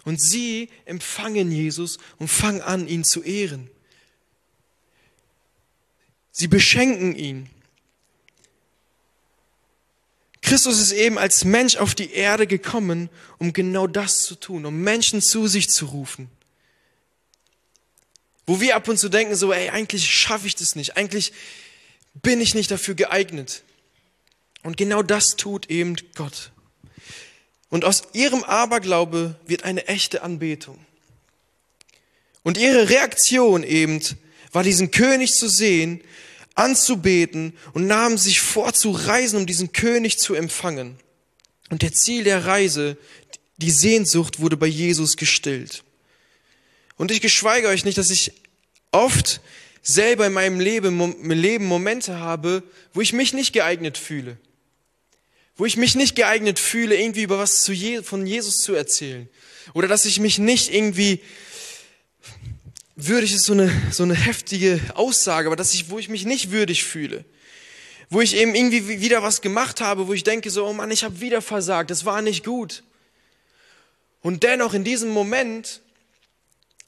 und 0.04 0.22
sie 0.22 0.70
empfangen 0.86 1.52
Jesus 1.52 2.00
und 2.20 2.28
fangen 2.28 2.62
an, 2.62 2.88
ihn 2.88 3.04
zu 3.04 3.22
ehren. 3.22 3.70
Sie 6.32 6.48
beschenken 6.48 7.16
ihn. 7.16 7.50
Christus 10.42 10.80
ist 10.80 10.92
eben 10.92 11.18
als 11.18 11.46
Mensch 11.46 11.78
auf 11.78 11.96
die 11.96 12.12
Erde 12.14 12.48
gekommen, 12.48 13.10
um 13.38 13.54
genau 13.54 13.88
das 13.88 14.24
zu 14.24 14.36
tun, 14.36 14.66
um 14.66 14.82
Menschen 14.82 15.22
zu 15.22 15.48
sich 15.48 15.70
zu 15.70 15.86
rufen. 15.86 16.30
Wo 18.48 18.60
wir 18.60 18.76
ab 18.76 18.88
und 18.88 18.98
zu 18.98 19.08
denken, 19.08 19.36
so, 19.36 19.54
ey, 19.54 19.70
eigentlich 19.70 20.10
schaffe 20.10 20.48
ich 20.48 20.56
das 20.56 20.76
nicht, 20.76 20.98
eigentlich 20.98 21.32
bin 22.16 22.42
ich 22.42 22.56
nicht 22.56 22.72
dafür 22.72 22.96
geeignet. 22.96 23.64
Und 24.64 24.78
genau 24.78 25.04
das 25.04 25.36
tut 25.38 25.70
eben 25.70 25.96
Gott. 26.16 26.52
Und 27.70 27.86
aus 27.86 28.04
ihrem 28.14 28.44
Aberglaube 28.44 29.36
wird 29.46 29.64
eine 29.64 29.88
echte 29.88 30.22
Anbetung. 30.24 30.84
Und 32.44 32.58
ihre 32.58 32.90
Reaktion 32.90 33.64
eben 33.64 34.02
war 34.52 34.64
diesen 34.64 34.92
König 34.92 35.34
zu 35.34 35.48
sehen, 35.48 36.02
anzubeten 36.56 37.54
und 37.74 37.88
nahmen 37.88 38.18
sich 38.18 38.42
vor 38.42 38.74
zu 38.74 38.92
reisen, 38.92 39.38
um 39.38 39.46
diesen 39.46 39.72
König 39.72 40.20
zu 40.20 40.34
empfangen. 40.34 40.98
Und 41.70 41.82
der 41.82 41.94
Ziel 41.94 42.24
der 42.24 42.46
Reise, 42.46 42.98
die 43.58 43.72
Sehnsucht 43.72 44.40
wurde 44.40 44.58
bei 44.58 44.68
Jesus 44.68 45.16
gestillt. 45.16 45.84
Und 46.98 47.12
ich 47.12 47.22
geschweige 47.22 47.68
euch 47.68 47.86
nicht, 47.86 47.98
dass 47.98 48.10
ich 48.10 48.34
oft 48.92 49.42
selber 49.82 50.28
in 50.28 50.34
meinem 50.34 50.60
Leben, 50.60 51.32
Leben 51.32 51.66
Momente 51.66 52.20
habe, 52.20 52.64
wo 52.94 53.02
ich 53.02 53.14
mich 53.14 53.34
nicht 53.34 53.54
geeignet 53.54 53.98
fühle. 53.98 54.38
Wo 55.56 55.66
ich 55.66 55.78
mich 55.78 55.96
nicht 55.96 56.16
geeignet 56.16 56.60
fühle, 56.60 56.96
irgendwie 56.96 57.24
über 57.24 57.40
was 57.40 57.70
von 58.04 58.28
Jesus 58.28 58.58
zu 58.58 58.74
erzählen. 58.74 59.30
Oder 59.74 59.88
dass 59.88 60.06
ich 60.06 60.20
mich 60.20 60.40
nicht 60.40 60.74
irgendwie, 60.74 61.22
würdig 63.08 63.34
ist 63.34 63.46
so 63.46 63.54
eine, 63.54 63.72
so 63.92 64.04
eine 64.04 64.16
heftige 64.16 64.80
Aussage, 64.96 65.48
aber 65.48 65.56
dass 65.56 65.74
ich, 65.74 65.90
wo 65.90 66.00
ich 66.00 66.10
mich 66.10 66.26
nicht 66.26 66.52
würdig 66.52 66.84
fühle. 66.84 67.26
Wo 68.10 68.22
ich 68.22 68.36
eben 68.36 68.56
irgendwie 68.56 69.02
wieder 69.02 69.24
was 69.24 69.42
gemacht 69.42 69.80
habe, 69.82 70.08
wo 70.08 70.14
ich 70.14 70.24
denke 70.24 70.50
so, 70.50 70.66
oh 70.66 70.74
Mann, 70.74 70.92
ich 70.92 71.04
habe 71.04 71.22
wieder 71.22 71.42
versagt, 71.42 71.90
das 71.90 72.06
war 72.06 72.22
nicht 72.22 72.44
gut. 72.44 72.84
Und 74.22 74.44
dennoch 74.44 74.74
in 74.74 74.84
diesem 74.84 75.10
Moment 75.10 75.82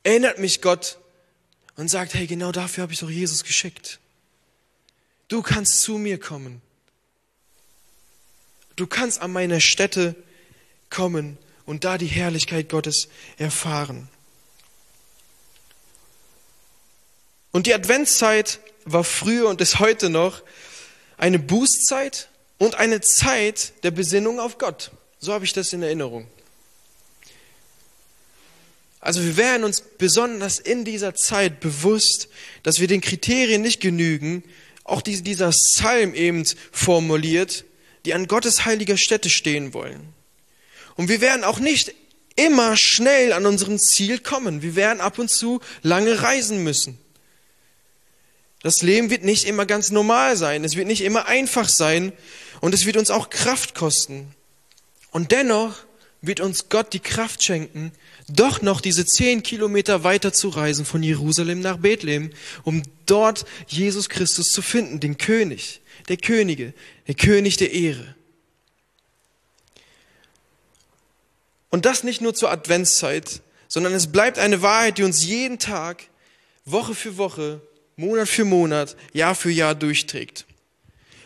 erinnert 0.04 0.40
mich 0.40 0.62
Gott 0.62 0.98
und 1.76 1.90
sagt, 1.90 2.14
hey, 2.14 2.28
genau 2.28 2.52
dafür 2.52 2.84
habe 2.84 2.94
ich 2.94 3.00
doch 3.00 3.10
Jesus 3.10 3.44
geschickt. 3.44 4.00
Du 5.28 5.42
kannst 5.42 5.82
zu 5.82 5.98
mir 5.98 6.20
kommen. 6.20 6.62
Du 8.76 8.88
kannst 8.88 9.22
an 9.22 9.32
meine 9.32 9.62
Stätte 9.62 10.16
kommen 10.90 11.38
und 11.66 11.84
da 11.86 11.98
die 11.98 12.08
Herrlichkeit 12.08 12.70
Gottes 12.70 13.08
erfahren. 13.38 14.10
Und 17.54 17.68
die 17.68 17.74
Adventszeit 17.74 18.60
war 18.84 19.04
früher 19.04 19.48
und 19.48 19.62
ist 19.62 19.80
heute 19.80 20.10
noch 20.10 20.42
eine 21.18 21.40
Bußzeit 21.40 22.28
und 22.58 22.76
eine 22.76 23.00
Zeit 23.00 23.74
der 23.84 23.92
Besinnung 23.92 24.40
auf 24.40 24.58
Gott. 24.58 24.92
So 25.20 25.32
habe 25.32 25.46
ich 25.46 25.54
das 25.54 25.72
in 25.72 25.84
Erinnerung. 25.84 26.28
Also 29.00 29.24
wir 29.24 29.38
werden 29.38 29.66
uns 29.66 29.82
besonders 29.82 30.60
in 30.60 30.84
dieser 30.84 31.14
Zeit 31.14 31.60
bewusst, 31.60 32.28
dass 32.64 32.80
wir 32.80 32.88
den 32.88 33.02
Kriterien 33.02 33.62
nicht 33.62 33.82
genügen, 33.82 34.44
auch 34.84 35.02
dieser 35.02 35.52
Psalm 35.52 36.16
eben 36.16 36.46
formuliert, 36.72 37.66
die 38.06 38.14
an 38.14 38.28
Gottes 38.28 38.66
heiliger 38.66 38.98
Stätte 38.98 39.30
stehen 39.30 39.74
wollen. 39.74 40.02
Und 40.96 41.08
wir 41.08 41.22
werden 41.22 41.44
auch 41.44 41.60
nicht 41.60 41.94
immer 42.36 42.76
schnell 42.78 43.32
an 43.32 43.46
unserem 43.46 43.78
Ziel 43.78 44.20
kommen. 44.20 44.62
Wir 44.62 44.76
werden 44.76 45.02
ab 45.02 45.20
und 45.20 45.30
zu 45.30 45.62
lange 45.84 46.24
reisen 46.24 46.64
müssen. 46.64 46.98
Das 48.64 48.82
Leben 48.82 49.10
wird 49.10 49.24
nicht 49.24 49.46
immer 49.46 49.66
ganz 49.66 49.92
normal 49.92 50.38
sein. 50.38 50.64
Es 50.64 50.76
wird 50.76 50.88
nicht 50.88 51.02
immer 51.02 51.28
einfach 51.28 51.70
sein. 51.70 52.14
Und 52.62 52.74
es 52.74 52.86
wird 52.86 52.98
uns 52.98 53.12
auch 53.12 53.30
Kraft 53.30 53.76
kosten. 53.76 54.34
Und 55.12 55.32
dennoch 55.32 55.76
wird 56.22 56.40
uns 56.40 56.70
Gott 56.70 56.94
die 56.94 57.02
Kraft 57.02 57.44
schenken, 57.44 57.92
doch 58.30 58.62
noch 58.62 58.80
diese 58.80 59.06
zehn 59.06 59.44
Kilometer 59.44 60.06
weiter 60.06 60.32
zu 60.32 60.48
reisen 60.48 60.86
von 60.86 61.04
Jerusalem 61.04 61.60
nach 61.60 61.78
Bethlehem, 61.78 62.32
um 62.64 62.84
dort 63.06 63.46
Jesus 63.68 64.08
Christus 64.08 64.48
zu 64.48 64.62
finden, 64.62 65.02
den 65.02 65.18
König, 65.18 65.82
der 66.08 66.16
Könige, 66.16 66.74
der 67.08 67.16
König 67.16 67.58
der 67.58 67.74
Ehre. 67.74 68.16
Und 71.70 71.86
das 71.86 72.04
nicht 72.04 72.22
nur 72.22 72.34
zur 72.34 72.50
Adventszeit, 72.50 73.42
sondern 73.68 73.94
es 73.94 74.10
bleibt 74.10 74.40
eine 74.40 74.62
Wahrheit, 74.62 74.98
die 74.98 75.04
uns 75.04 75.26
jeden 75.26 75.60
Tag, 75.60 76.04
Woche 76.64 76.96
für 76.96 77.18
Woche, 77.18 77.60
Monat 77.96 78.28
für 78.28 78.46
Monat, 78.46 78.96
Jahr 79.14 79.36
für 79.36 79.52
Jahr 79.52 79.76
durchträgt. 79.76 80.46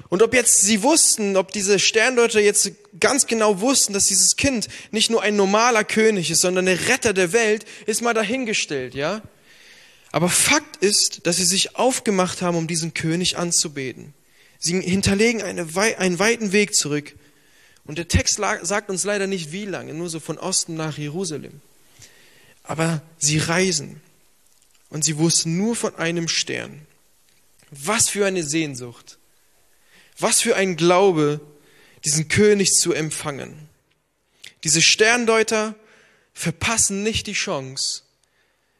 Und 0.09 0.21
ob 0.21 0.33
jetzt 0.33 0.61
sie 0.61 0.83
wussten, 0.83 1.35
ob 1.35 1.51
diese 1.51 1.79
Sterndeuter 1.79 2.39
jetzt 2.39 2.71
ganz 2.99 3.27
genau 3.27 3.59
wussten, 3.59 3.93
dass 3.93 4.07
dieses 4.07 4.37
Kind 4.37 4.67
nicht 4.91 5.09
nur 5.09 5.21
ein 5.21 5.35
normaler 5.35 5.83
König 5.83 6.31
ist, 6.31 6.41
sondern 6.41 6.65
der 6.65 6.87
Retter 6.87 7.13
der 7.13 7.33
Welt, 7.33 7.65
ist 7.85 8.01
mal 8.01 8.13
dahingestellt, 8.13 8.95
ja? 8.95 9.21
Aber 10.11 10.29
Fakt 10.29 10.77
ist, 10.77 11.27
dass 11.27 11.37
sie 11.37 11.45
sich 11.45 11.75
aufgemacht 11.75 12.41
haben, 12.41 12.57
um 12.57 12.67
diesen 12.67 12.93
König 12.93 13.37
anzubeten. 13.37 14.13
Sie 14.57 14.79
hinterlegen 14.81 15.41
eine, 15.41 15.67
einen 15.97 16.19
weiten 16.19 16.51
Weg 16.53 16.73
zurück. 16.75 17.13
Und 17.85 17.97
der 17.97 18.07
Text 18.07 18.39
sagt 18.63 18.89
uns 18.89 19.03
leider 19.03 19.27
nicht 19.27 19.51
wie 19.51 19.65
lange, 19.65 19.93
nur 19.93 20.09
so 20.09 20.19
von 20.19 20.37
Osten 20.37 20.75
nach 20.75 20.97
Jerusalem. 20.97 21.61
Aber 22.63 23.01
sie 23.17 23.37
reisen. 23.37 24.01
Und 24.89 25.03
sie 25.03 25.17
wussten 25.17 25.57
nur 25.57 25.75
von 25.75 25.95
einem 25.95 26.27
Stern. 26.27 26.85
Was 27.71 28.09
für 28.09 28.25
eine 28.25 28.43
Sehnsucht. 28.43 29.17
Was 30.17 30.41
für 30.41 30.55
ein 30.55 30.77
Glaube, 30.77 31.41
diesen 32.05 32.27
König 32.27 32.71
zu 32.71 32.93
empfangen. 32.93 33.69
Diese 34.63 34.81
Sterndeuter 34.81 35.75
verpassen 36.33 37.03
nicht 37.03 37.27
die 37.27 37.33
Chance. 37.33 38.03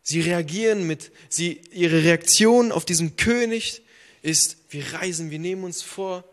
Sie 0.01 0.21
reagieren 0.21 0.87
mit, 0.87 1.11
sie, 1.27 1.61
ihre 1.71 2.03
Reaktion 2.03 2.71
auf 2.71 2.85
diesen 2.85 3.17
König 3.17 3.81
ist, 4.21 4.57
wir 4.69 4.93
reisen, 4.93 5.31
wir 5.31 5.39
nehmen 5.39 5.65
uns 5.65 5.81
vor, 5.81 6.23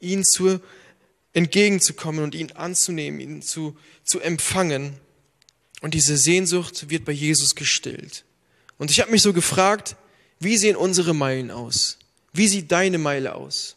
ihn 0.00 0.24
zu, 0.24 0.60
entgegenzukommen 1.32 2.22
und 2.24 2.34
ihn 2.34 2.52
anzunehmen, 2.52 3.20
ihn 3.20 3.42
zu, 3.42 3.76
zu 4.04 4.20
empfangen. 4.20 4.96
Und 5.80 5.94
diese 5.94 6.16
Sehnsucht 6.16 6.88
wird 6.88 7.04
bei 7.04 7.12
Jesus 7.12 7.54
gestillt. 7.54 8.24
Und 8.78 8.90
ich 8.90 9.00
habe 9.00 9.10
mich 9.10 9.22
so 9.22 9.32
gefragt, 9.32 9.96
wie 10.40 10.56
sehen 10.56 10.76
unsere 10.76 11.14
Meilen 11.14 11.50
aus? 11.50 11.98
Wie 12.32 12.48
sieht 12.48 12.72
deine 12.72 12.98
Meile 12.98 13.34
aus? 13.34 13.76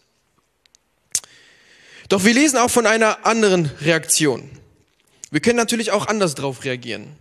Doch 2.10 2.24
wir 2.24 2.34
lesen 2.34 2.58
auch 2.58 2.72
von 2.72 2.86
einer 2.86 3.26
anderen 3.26 3.72
Reaktion. 3.82 4.50
Wir 5.30 5.42
können 5.42 5.58
natürlich 5.58 5.92
auch 5.92 6.08
anders 6.08 6.36
darauf 6.36 6.64
reagieren. 6.64 7.16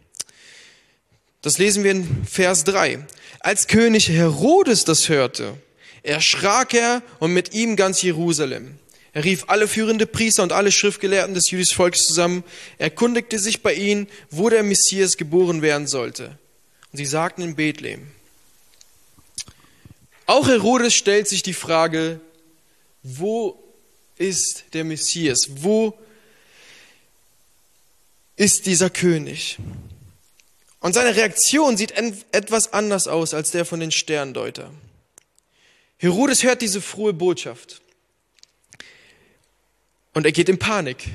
Das 1.42 1.59
lesen 1.59 1.85
wir 1.85 1.90
in 1.90 2.26
Vers 2.26 2.64
3. 2.64 3.04
Als 3.40 3.66
König 3.66 4.09
Herodes 4.09 4.85
das 4.85 5.09
hörte, 5.09 5.54
erschrak 6.02 6.75
er 6.75 7.02
und 7.18 7.33
mit 7.33 7.52
ihm 7.52 7.76
ganz 7.76 8.02
Jerusalem. 8.02 8.78
Er 9.12 9.25
rief 9.25 9.45
alle 9.49 9.66
führende 9.66 10.06
Priester 10.06 10.42
und 10.42 10.52
alle 10.52 10.71
Schriftgelehrten 10.71 11.35
des 11.35 11.50
jüdischen 11.50 11.75
Volkes 11.75 12.06
zusammen, 12.06 12.45
erkundigte 12.78 13.38
sich 13.38 13.62
bei 13.62 13.75
ihnen, 13.75 14.09
wo 14.30 14.49
der 14.50 14.62
Messias 14.62 15.16
geboren 15.16 15.62
werden 15.62 15.87
sollte. 15.87 16.38
Und 16.97 17.00
sie 17.00 17.11
sagten 17.11 17.43
in 17.43 17.57
Bethlehem. 17.57 18.11
Auch 20.25 20.49
Herodes 20.49 20.95
stellt 20.95 21.29
sich 21.29 21.43
die 21.43 21.53
Frage, 21.53 22.23
wo 23.03 23.62
ist 24.17 24.65
der 24.73 24.83
Messias? 24.83 25.41
Wo 25.57 25.93
ist 28.37 28.65
dieser 28.65 28.88
König? 28.88 29.59
Und 30.81 30.95
seine 30.95 31.15
Reaktion 31.15 31.76
sieht 31.76 31.93
etwas 32.33 32.73
anders 32.73 33.09
aus 33.09 33.35
als 33.35 33.50
der 33.50 33.67
von 33.67 33.81
den 33.81 33.93
Sterndeuter. 33.93 34.73
Herodes 35.99 36.45
hört 36.45 36.62
diese 36.62 36.81
frohe 36.81 37.12
Botschaft 37.12 37.83
und 40.15 40.25
er 40.25 40.33
geht 40.33 40.49
in 40.49 40.59
Panik. 40.59 41.11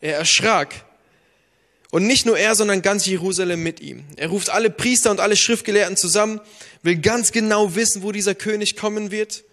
Er 0.00 0.16
erschrak. 0.16 0.83
Und 1.94 2.08
nicht 2.08 2.26
nur 2.26 2.36
er, 2.36 2.56
sondern 2.56 2.82
ganz 2.82 3.06
Jerusalem 3.06 3.62
mit 3.62 3.78
ihm. 3.78 4.02
Er 4.16 4.30
ruft 4.30 4.50
alle 4.50 4.68
Priester 4.68 5.12
und 5.12 5.20
alle 5.20 5.36
Schriftgelehrten 5.36 5.96
zusammen, 5.96 6.40
will 6.82 6.96
ganz 6.96 7.30
genau 7.30 7.76
wissen, 7.76 8.02
wo 8.02 8.10
dieser 8.10 8.34
König 8.34 8.74
kommen 8.74 9.12
wird. 9.12 9.44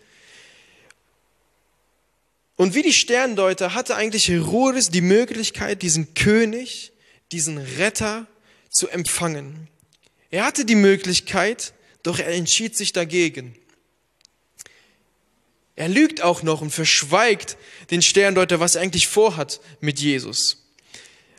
Und 2.56 2.74
wie 2.74 2.82
die 2.82 2.94
Sterndeuter 2.94 3.76
hatte 3.76 3.96
eigentlich 3.96 4.28
Herodes 4.28 4.90
die 4.90 5.02
Möglichkeit, 5.02 5.84
diesen 5.84 6.16
König, 6.16 6.94
diesen 7.32 7.60
Retter 7.60 8.26
zu 8.72 8.90
empfangen. 8.90 9.68
Er 10.32 10.44
hatte 10.44 10.66
die 10.66 10.74
Möglichkeit, 10.74 11.76
doch 12.02 12.18
er 12.18 12.30
entschied 12.30 12.76
sich 12.76 12.92
dagegen. 12.92 13.56
Er 15.76 15.90
lügt 15.90 16.24
auch 16.24 16.42
noch 16.42 16.62
und 16.62 16.72
verschweigt 16.72 17.56
den 17.92 18.02
Sterndeuter, 18.02 18.60
was 18.60 18.74
er 18.74 18.82
eigentlich 18.82 19.08
vorhat 19.08 19.62
mit 19.80 20.00
Jesus. 20.00 20.61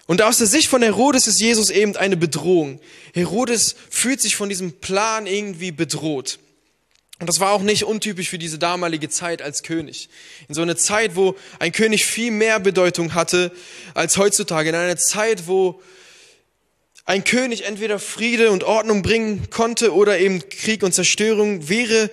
Und 0.07 0.21
aus 0.23 0.39
der 0.39 0.47
Sicht 0.47 0.69
von 0.69 0.83
Herodes 0.83 1.27
ist 1.27 1.41
Jesus 1.41 1.71
eben 1.71 1.97
eine 1.97 2.17
Bedrohung. 2.17 2.81
Herodes 3.15 3.77
fühlt 3.89 4.21
sich 4.21 4.37
von 4.37 4.49
diesem 4.49 4.73
Plan 4.81 5.27
irgendwie 5.27 5.71
bedroht. 5.71 6.39
Und 7.21 7.29
das 7.29 7.39
war 7.39 7.53
auch 7.53 7.63
nicht 7.63 7.85
untypisch 7.85 8.29
für 8.29 8.39
diese 8.39 8.59
damalige 8.59 9.09
Zeit 9.09 9.43
als 9.43 9.63
König. 9.63 10.09
In 10.49 10.57
so 10.57 10.63
einer 10.63 10.77
Zeit, 10.77 11.15
wo 11.15 11.37
ein 11.61 11.71
König 11.71 12.05
viel 12.05 12.33
mehr 12.33 12.59
Bedeutung 12.59 13.15
hatte 13.15 13.53
als 13.95 14.17
heutzutage. 14.17 14.71
In 14.71 14.75
einer 14.75 14.97
Zeit, 14.97 15.47
wo 15.47 15.81
ein 17.05 17.23
König 17.23 17.65
entweder 17.65 18.01
Friede 18.01 18.51
und 18.51 18.65
Ordnung 18.65 19.03
bringen 19.03 19.51
konnte 19.51 19.95
oder 19.95 20.19
eben 20.19 20.49
Krieg 20.49 20.83
und 20.83 20.95
Zerstörung, 20.95 21.69
wäre, 21.69 22.11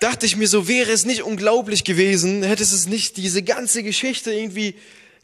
dachte 0.00 0.26
ich 0.26 0.36
mir 0.36 0.48
so, 0.48 0.66
wäre 0.66 0.90
es 0.90 1.04
nicht 1.04 1.22
unglaublich 1.22 1.84
gewesen, 1.84 2.42
hätte 2.42 2.64
es 2.64 2.86
nicht 2.86 3.16
diese 3.18 3.44
ganze 3.44 3.84
Geschichte 3.84 4.32
irgendwie 4.32 4.74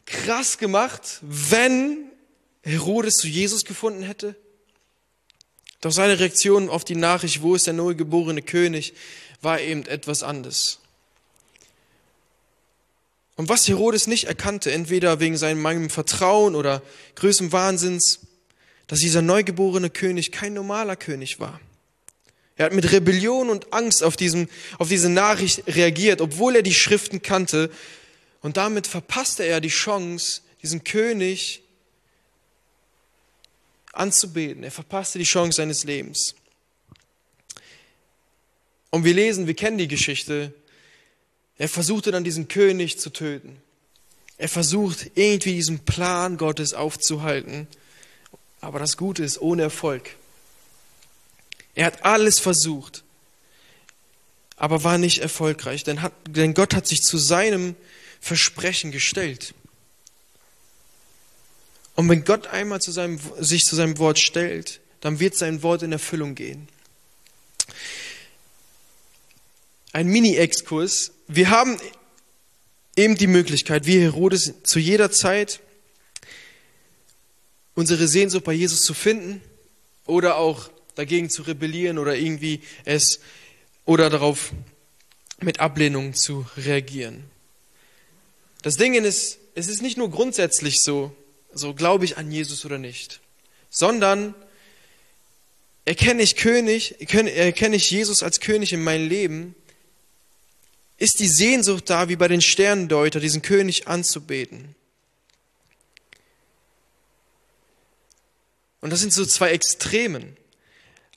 krass 0.05 0.57
gemacht, 0.57 1.19
wenn 1.21 2.09
Herodes 2.63 3.15
zu 3.15 3.27
Jesus 3.27 3.65
gefunden 3.65 4.03
hätte? 4.03 4.35
Doch 5.81 5.91
seine 5.91 6.19
Reaktion 6.19 6.69
auf 6.69 6.83
die 6.83 6.95
Nachricht, 6.95 7.41
wo 7.41 7.55
ist 7.55 7.67
der 7.67 7.73
neugeborene 7.73 8.41
König, 8.41 8.93
war 9.41 9.59
eben 9.59 9.85
etwas 9.85 10.23
anderes. 10.23 10.79
Und 13.35 13.49
was 13.49 13.67
Herodes 13.67 14.07
nicht 14.07 14.25
erkannte, 14.25 14.71
entweder 14.71 15.19
wegen 15.19 15.37
seinem 15.37 15.61
mangelnden 15.61 15.89
Vertrauen 15.89 16.55
oder 16.55 16.81
größtem 17.15 17.51
Wahnsinns, 17.51 18.19
dass 18.87 18.99
dieser 18.99 19.21
neugeborene 19.21 19.89
König 19.89 20.31
kein 20.31 20.53
normaler 20.53 20.95
König 20.95 21.39
war. 21.39 21.59
Er 22.55 22.67
hat 22.67 22.73
mit 22.73 22.91
Rebellion 22.91 23.49
und 23.49 23.73
Angst 23.73 24.03
auf, 24.03 24.15
diesem, 24.15 24.47
auf 24.79 24.87
diese 24.87 25.09
Nachricht 25.09 25.63
reagiert, 25.67 26.21
obwohl 26.21 26.55
er 26.55 26.61
die 26.61 26.73
Schriften 26.73 27.21
kannte. 27.21 27.69
Und 28.45 28.57
damit 28.57 28.85
verpasste 28.85 29.43
er 29.43 29.59
die 29.59 29.69
Chance, 29.69 30.41
diesen 30.61 30.83
König 30.83 31.63
anzubeten. 33.91 34.63
Er 34.63 34.69
verpasste 34.69 35.17
die 35.17 35.25
Chance 35.25 35.55
seines 35.55 35.83
Lebens. 35.83 36.35
Und 38.91 39.03
wir 39.03 39.15
lesen, 39.15 39.47
wir 39.47 39.55
kennen 39.55 39.79
die 39.79 39.87
Geschichte. 39.87 40.53
Er 41.57 41.67
versuchte 41.67 42.11
dann 42.11 42.23
diesen 42.23 42.47
König 42.47 42.99
zu 42.99 43.09
töten. 43.09 43.59
Er 44.37 44.47
versucht 44.47 45.09
irgendwie 45.15 45.55
diesen 45.55 45.79
Plan 45.79 46.37
Gottes 46.37 46.75
aufzuhalten. 46.75 47.67
Aber 48.61 48.77
das 48.77 48.95
Gute 48.95 49.23
ist 49.23 49.41
ohne 49.41 49.63
Erfolg. 49.63 50.17
Er 51.73 51.87
hat 51.87 52.05
alles 52.05 52.37
versucht, 52.37 53.03
aber 54.55 54.83
war 54.83 54.99
nicht 54.99 55.17
erfolgreich, 55.17 55.83
denn, 55.83 56.03
hat, 56.03 56.13
denn 56.27 56.53
Gott 56.53 56.75
hat 56.75 56.85
sich 56.85 57.01
zu 57.01 57.17
seinem 57.17 57.75
Versprechen 58.25 58.91
gestellt. 58.91 59.53
Und 61.93 62.09
wenn 62.09 62.25
Gott 62.25 62.47
einmal 62.47 62.81
zu 62.81 62.91
seinem, 62.91 63.19
sich 63.37 63.61
zu 63.61 63.75
seinem 63.75 63.99
Wort 63.99 64.17
stellt, 64.17 64.81
dann 64.99 65.19
wird 65.19 65.35
sein 65.35 65.61
Wort 65.61 65.83
in 65.83 65.91
Erfüllung 65.91 66.33
gehen. 66.33 66.67
Ein 69.91 70.07
Mini-Exkurs. 70.07 71.11
Wir 71.27 71.51
haben 71.51 71.79
eben 72.95 73.15
die 73.15 73.27
Möglichkeit, 73.27 73.85
wie 73.85 73.99
Herodes, 73.99 74.55
zu 74.63 74.79
jeder 74.79 75.11
Zeit 75.11 75.59
unsere 77.75 78.07
Sehnsucht 78.07 78.45
bei 78.45 78.53
Jesus 78.53 78.81
zu 78.81 78.95
finden 78.95 79.39
oder 80.07 80.37
auch 80.37 80.71
dagegen 80.95 81.29
zu 81.29 81.43
rebellieren 81.43 81.99
oder 81.99 82.15
irgendwie 82.15 82.61
es 82.85 83.19
oder 83.85 84.09
darauf 84.09 84.51
mit 85.41 85.59
Ablehnung 85.59 86.15
zu 86.15 86.47
reagieren. 86.57 87.34
Das 88.65 88.77
Ding 88.77 88.95
ist, 88.95 89.37
es 89.53 89.67
ist 89.67 89.83
nicht 89.83 89.95
nur 89.95 90.09
grundsätzlich 90.09 90.81
so, 90.81 91.15
so 91.53 91.75
glaube 91.75 92.03
ich 92.03 92.17
an 92.17 92.31
Jesus 92.31 92.65
oder 92.65 92.79
nicht, 92.79 93.19
sondern 93.69 94.33
erkenne 95.85 96.23
ich 96.23 96.35
König, 96.35 96.99
erkenne 96.99 97.75
ich 97.75 97.91
Jesus 97.91 98.23
als 98.23 98.39
König 98.39 98.73
in 98.73 98.83
meinem 98.83 99.07
Leben, 99.07 99.53
ist 100.97 101.19
die 101.19 101.27
Sehnsucht 101.27 101.91
da, 101.91 102.09
wie 102.09 102.15
bei 102.15 102.27
den 102.27 102.41
Sternendeuter, 102.41 103.19
diesen 103.19 103.43
König 103.43 103.87
anzubeten. 103.87 104.73
Und 108.81 108.89
das 108.89 108.99
sind 108.99 109.13
so 109.13 109.27
zwei 109.27 109.51
Extremen. 109.51 110.35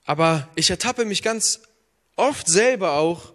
Aber 0.04 0.50
ich 0.54 0.68
ertappe 0.68 1.06
mich 1.06 1.22
ganz 1.22 1.60
oft 2.14 2.46
selber 2.46 2.98
auch, 2.98 3.32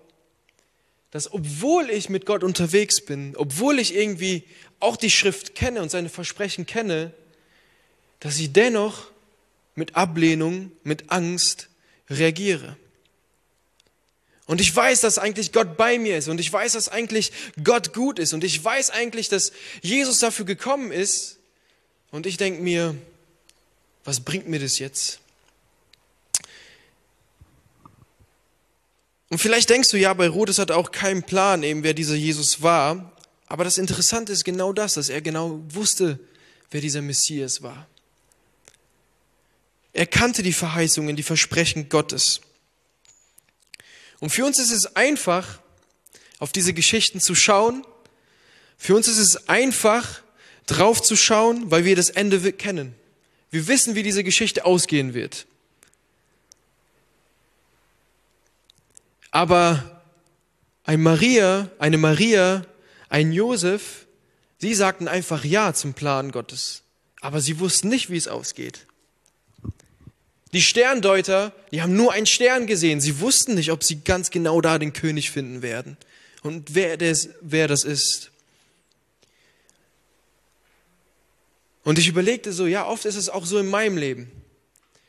dass 1.13 1.31
obwohl 1.31 1.91
ich 1.91 2.09
mit 2.09 2.25
Gott 2.25 2.43
unterwegs 2.43 2.99
bin, 2.99 3.35
obwohl 3.37 3.77
ich 3.77 3.93
irgendwie 3.93 4.43
auch 4.79 4.97
die 4.97 5.11
Schrift 5.11 5.53
kenne 5.53 5.83
und 5.83 5.91
seine 5.91 6.09
Versprechen 6.09 6.65
kenne, 6.65 7.13
dass 8.19 8.39
ich 8.39 8.51
dennoch 8.51 9.11
mit 9.75 9.95
Ablehnung, 9.95 10.71
mit 10.81 11.11
Angst 11.11 11.69
reagiere. 12.09 12.77
Und 14.47 14.59
ich 14.59 14.75
weiß, 14.75 15.01
dass 15.01 15.19
eigentlich 15.19 15.51
Gott 15.51 15.77
bei 15.77 15.99
mir 15.99 16.17
ist 16.17 16.29
und 16.29 16.39
ich 16.39 16.51
weiß, 16.51 16.71
dass 16.71 16.89
eigentlich 16.89 17.31
Gott 17.63 17.93
gut 17.93 18.17
ist 18.17 18.33
und 18.33 18.43
ich 18.43 18.61
weiß 18.63 18.89
eigentlich, 18.89 19.29
dass 19.29 19.51
Jesus 19.83 20.17
dafür 20.17 20.45
gekommen 20.45 20.91
ist. 20.91 21.37
Und 22.09 22.25
ich 22.25 22.37
denke 22.37 22.63
mir, 22.63 22.95
was 24.03 24.19
bringt 24.19 24.49
mir 24.49 24.59
das 24.59 24.79
jetzt? 24.79 25.19
Und 29.33 29.39
vielleicht 29.39 29.71
denkst 29.71 29.89
du, 29.89 29.97
ja, 29.97 30.13
bei 30.13 30.25
Herodes 30.25 30.59
hat 30.59 30.69
auch 30.69 30.91
keinen 30.91 31.23
Plan, 31.23 31.63
eben 31.63 31.81
wer 31.81 31.95
dieser 31.95 32.13
Jesus 32.13 32.61
war. 32.61 33.13
Aber 33.47 33.63
das 33.63 33.79
Interessante 33.79 34.31
ist 34.31 34.43
genau 34.43 34.73
das, 34.73 34.93
dass 34.93 35.09
er 35.09 35.23
genau 35.23 35.59
wusste, 35.69 36.19
wer 36.69 36.81
dieser 36.81 37.01
Messias 37.01 37.63
war. 37.63 37.87
Er 39.91 40.05
kannte 40.05 40.43
die 40.43 40.53
Verheißungen, 40.53 41.15
die 41.15 41.23
Versprechen 41.23 41.89
Gottes. 41.89 42.41
Und 44.19 44.29
für 44.29 44.45
uns 44.45 44.59
ist 44.59 44.69
es 44.69 44.95
einfach, 44.95 45.61
auf 46.37 46.51
diese 46.51 46.75
Geschichten 46.75 47.19
zu 47.19 47.33
schauen. 47.33 47.83
Für 48.77 48.95
uns 48.95 49.07
ist 49.07 49.17
es 49.17 49.49
einfach, 49.49 50.21
drauf 50.67 51.01
zu 51.01 51.15
schauen, 51.15 51.71
weil 51.71 51.85
wir 51.85 51.95
das 51.95 52.11
Ende 52.11 52.53
kennen. 52.53 52.93
Wir 53.49 53.67
wissen, 53.67 53.95
wie 53.95 54.03
diese 54.03 54.23
Geschichte 54.23 54.63
ausgehen 54.63 55.15
wird. 55.15 55.47
Aber 59.33 60.03
ein 60.83 61.01
Maria, 61.01 61.67
eine 61.79 61.97
Maria, 61.97 62.67
ein 63.09 63.31
Josef, 63.31 64.05
sie 64.59 64.75
sagten 64.75 65.07
einfach 65.07 65.43
Ja 65.43 65.73
zum 65.73 65.95
Plan 65.95 66.31
Gottes. 66.31 66.83
Aber 67.19 67.41
sie 67.41 67.59
wussten 67.59 67.89
nicht, 67.89 68.11
wie 68.11 68.17
es 68.17 68.27
ausgeht. 68.27 68.85
Die 70.53 70.61
Sterndeuter, 70.61 71.51
die 71.71 71.81
haben 71.81 71.95
nur 71.95 72.13
einen 72.13 72.27
Stern 72.27 72.67
gesehen. 72.67 73.01
Sie 73.01 73.21
wussten 73.21 73.55
nicht, 73.55 73.71
ob 73.71 73.83
sie 73.83 74.01
ganz 74.01 74.29
genau 74.29 74.61
da 74.61 74.77
den 74.77 74.93
König 74.93 75.31
finden 75.31 75.63
werden 75.63 75.97
und 76.43 76.75
wer 76.75 76.95
das, 76.95 77.29
wer 77.41 77.67
das 77.67 77.85
ist. 77.85 78.29
Und 81.83 81.97
ich 81.97 82.07
überlegte 82.07 82.53
so, 82.53 82.67
ja, 82.67 82.85
oft 82.85 83.05
ist 83.05 83.15
es 83.15 83.29
auch 83.29 83.47
so 83.47 83.57
in 83.57 83.67
meinem 83.67 83.97
Leben. 83.97 84.31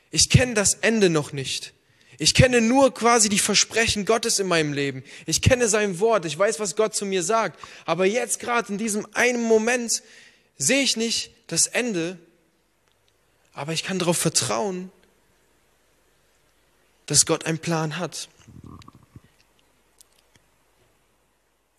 Ich 0.09 0.31
kenne 0.31 0.55
das 0.55 0.73
Ende 0.73 1.11
noch 1.11 1.31
nicht. 1.31 1.75
Ich 2.17 2.33
kenne 2.33 2.61
nur 2.61 2.93
quasi 2.93 3.29
die 3.29 3.39
Versprechen 3.39 4.05
Gottes 4.05 4.39
in 4.39 4.47
meinem 4.47 4.73
Leben. 4.73 5.03
Ich 5.25 5.41
kenne 5.41 5.67
sein 5.67 5.99
Wort. 5.99 6.25
Ich 6.25 6.37
weiß, 6.37 6.59
was 6.59 6.75
Gott 6.75 6.95
zu 6.95 7.05
mir 7.05 7.23
sagt. 7.23 7.59
Aber 7.85 8.05
jetzt 8.05 8.39
gerade 8.39 8.71
in 8.71 8.77
diesem 8.77 9.07
einen 9.13 9.43
Moment 9.43 10.01
sehe 10.57 10.81
ich 10.81 10.95
nicht 10.95 11.31
das 11.47 11.67
Ende. 11.67 12.17
Aber 13.53 13.73
ich 13.73 13.83
kann 13.83 13.99
darauf 13.99 14.17
vertrauen, 14.17 14.91
dass 17.05 17.25
Gott 17.25 17.45
einen 17.45 17.59
Plan 17.59 17.97
hat. 17.97 18.29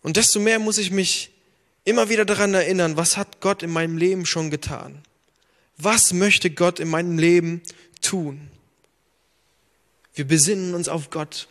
Und 0.01 0.17
desto 0.17 0.39
mehr 0.39 0.59
muss 0.59 0.77
ich 0.77 0.91
mich 0.91 1.31
immer 1.83 2.09
wieder 2.09 2.25
daran 2.25 2.53
erinnern, 2.53 2.97
was 2.97 3.17
hat 3.17 3.41
Gott 3.41 3.63
in 3.63 3.71
meinem 3.71 3.97
Leben 3.97 4.25
schon 4.25 4.49
getan? 4.49 5.03
Was 5.77 6.13
möchte 6.13 6.49
Gott 6.49 6.79
in 6.79 6.89
meinem 6.89 7.17
Leben 7.17 7.61
tun? 8.01 8.49
Wir 10.17 10.25
besinnen 10.25 10.73
uns 10.73 10.89
auf 10.89 11.11
Gott. 11.11 11.47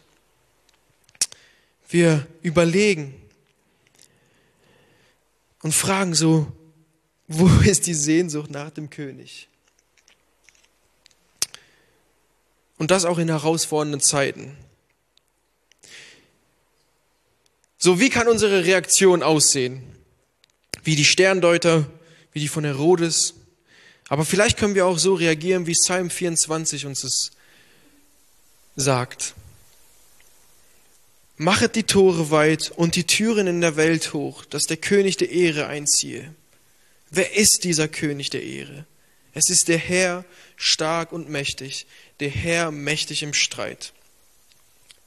Wir 1.89 2.27
überlegen 2.43 3.15
und 5.63 5.73
fragen 5.73 6.17
so, 6.17 6.51
wo 7.29 7.47
ist 7.65 7.87
die 7.87 7.95
Sehnsucht 7.95 8.51
nach 8.51 8.71
dem 8.71 8.91
König? 8.91 9.49
Und 12.77 12.91
das 12.91 13.05
auch 13.05 13.19
in 13.19 13.29
herausfordernden 13.29 14.01
Zeiten. 14.01 14.57
So, 17.79 18.01
wie 18.01 18.11
kann 18.11 18.27
unsere 18.27 18.65
Reaktion 18.65 19.23
aussehen? 19.23 19.81
Wie 20.83 20.97
die 20.97 21.05
Sterndeuter, 21.05 21.89
wie 22.33 22.41
die 22.41 22.49
von 22.49 22.65
Herodes. 22.65 23.35
Aber 24.09 24.25
vielleicht 24.25 24.59
können 24.59 24.75
wir 24.75 24.87
auch 24.87 24.99
so 24.99 25.15
reagieren, 25.15 25.69
wie 25.69 25.75
Psalm 25.75 26.11
24 26.11 26.85
uns 26.85 27.05
es 27.05 27.36
sagt, 28.77 29.35
Machet 31.39 31.75
die 31.75 31.83
Tore 31.83 32.31
weit 32.31 32.71
und 32.71 32.97
die 32.97 33.05
Türen 33.05 33.47
in 33.47 33.61
der 33.61 33.77
Welt 33.77 34.15
hoch, 34.15 34.45
dass 34.47 34.65
der 34.65 34.77
König 34.77 35.17
der 35.17 35.31
Ehre 35.31 35.67
einziehe. 35.67 36.35
Wer 37.11 37.35
ist 37.35 37.65
dieser 37.65 37.89
König 37.89 38.31
der 38.31 38.43
Ehre? 38.43 38.87
Es 39.35 39.51
ist 39.51 39.69
der 39.69 39.77
Herr, 39.77 40.25
stark 40.57 41.13
und 41.13 41.29
mächtig, 41.29 41.87
der 42.21 42.31
Herr 42.31 42.71
mächtig 42.71 43.23
im 43.23 43.35
Streit. 43.35 43.93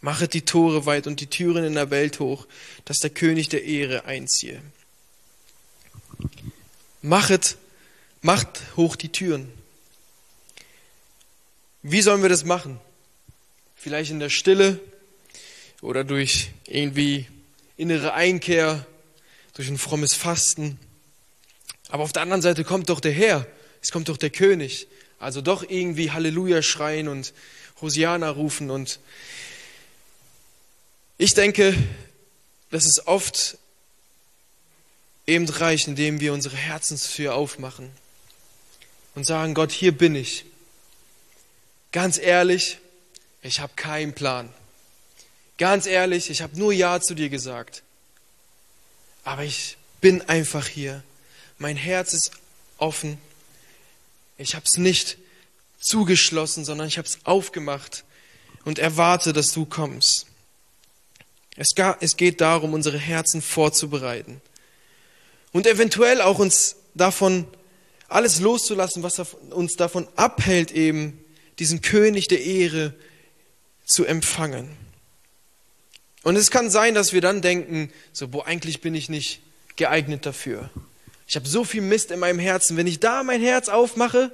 Machet 0.01 0.33
die 0.33 0.43
Tore 0.43 0.85
weit 0.85 1.07
und 1.07 1.19
die 1.19 1.27
Türen 1.27 1.63
in 1.63 1.73
der 1.73 1.89
Welt 1.89 2.19
hoch, 2.19 2.47
dass 2.85 2.99
der 2.99 3.09
König 3.09 3.49
der 3.49 3.63
Ehre 3.63 4.05
einziehe. 4.05 4.61
Machet, 7.01 7.57
macht 8.21 8.61
hoch 8.75 8.95
die 8.95 9.11
Türen. 9.11 9.51
Wie 11.81 12.01
sollen 12.01 12.21
wir 12.21 12.29
das 12.29 12.45
machen? 12.45 12.79
Vielleicht 13.79 14.11
in 14.11 14.19
der 14.19 14.29
Stille 14.29 14.79
oder 15.81 16.03
durch 16.03 16.51
irgendwie 16.67 17.27
innere 17.77 18.13
Einkehr, 18.13 18.85
durch 19.53 19.69
ein 19.69 19.77
frommes 19.77 20.13
Fasten. 20.13 20.77
Aber 21.87 22.03
auf 22.03 22.11
der 22.11 22.21
anderen 22.21 22.41
Seite 22.41 22.65
kommt 22.65 22.89
doch 22.89 22.99
der 22.99 23.13
Herr, 23.13 23.47
es 23.81 23.91
kommt 23.91 24.09
doch 24.09 24.17
der 24.17 24.29
König. 24.29 24.87
Also 25.17 25.41
doch 25.41 25.63
irgendwie 25.67 26.11
Halleluja 26.11 26.61
schreien 26.61 27.07
und 27.07 27.33
Hosiana 27.81 28.29
rufen. 28.29 28.69
Und 28.69 28.99
ich 31.17 31.33
denke, 31.33 31.73
dass 32.71 32.85
es 32.85 33.07
oft 33.07 33.57
eben 35.25 35.47
reicht, 35.47 35.87
indem 35.87 36.19
wir 36.19 36.33
unsere 36.33 36.57
Herzenstür 36.57 37.35
aufmachen 37.35 37.89
und 39.15 39.25
sagen, 39.25 39.53
Gott, 39.53 39.71
hier 39.71 39.93
bin 39.93 40.15
ich. 40.15 40.45
Ganz 41.91 42.17
ehrlich, 42.17 42.77
ich 43.41 43.59
habe 43.59 43.73
keinen 43.75 44.13
Plan. 44.13 44.51
Ganz 45.57 45.85
ehrlich, 45.85 46.29
ich 46.29 46.41
habe 46.41 46.57
nur 46.57 46.71
Ja 46.73 47.01
zu 47.01 47.13
dir 47.13 47.29
gesagt. 47.29 47.83
Aber 49.23 49.43
ich 49.43 49.77
bin 50.01 50.21
einfach 50.29 50.67
hier. 50.67 51.03
Mein 51.57 51.77
Herz 51.77 52.13
ist 52.13 52.31
offen. 52.77 53.17
Ich 54.37 54.55
habe 54.55 54.65
es 54.65 54.77
nicht 54.77 55.17
zugeschlossen, 55.79 56.63
sondern 56.65 56.87
ich 56.87 56.97
habe 56.97 57.07
es 57.07 57.19
aufgemacht 57.25 58.03
und 58.65 58.79
erwarte, 58.79 59.33
dass 59.33 59.51
du 59.51 59.65
kommst. 59.65 60.25
Es 61.55 62.15
geht 62.15 62.39
darum, 62.39 62.73
unsere 62.73 62.97
Herzen 62.97 63.41
vorzubereiten 63.41 64.41
und 65.51 65.67
eventuell 65.67 66.21
auch 66.21 66.39
uns 66.39 66.77
davon 66.93 67.47
alles 68.07 68.39
loszulassen, 68.39 69.03
was 69.03 69.19
uns 69.49 69.75
davon 69.75 70.07
abhält, 70.15 70.71
eben 70.71 71.23
diesen 71.59 71.81
König 71.81 72.27
der 72.27 72.41
Ehre 72.41 72.93
zu 73.89 74.05
empfangen. 74.05 74.69
Und 76.23 76.35
es 76.35 76.51
kann 76.51 76.69
sein, 76.69 76.93
dass 76.93 77.13
wir 77.13 77.21
dann 77.21 77.41
denken, 77.41 77.91
so, 78.13 78.27
boah, 78.27 78.45
eigentlich 78.45 78.81
bin 78.81 78.93
ich 78.93 79.09
nicht 79.09 79.41
geeignet 79.75 80.25
dafür. 80.25 80.69
Ich 81.27 81.35
habe 81.35 81.47
so 81.47 81.63
viel 81.63 81.81
Mist 81.81 82.11
in 82.11 82.19
meinem 82.19 82.39
Herzen. 82.39 82.75
Wenn 82.75 82.87
ich 82.87 82.99
da 82.99 83.23
mein 83.23 83.41
Herz 83.41 83.69
aufmache, 83.69 84.31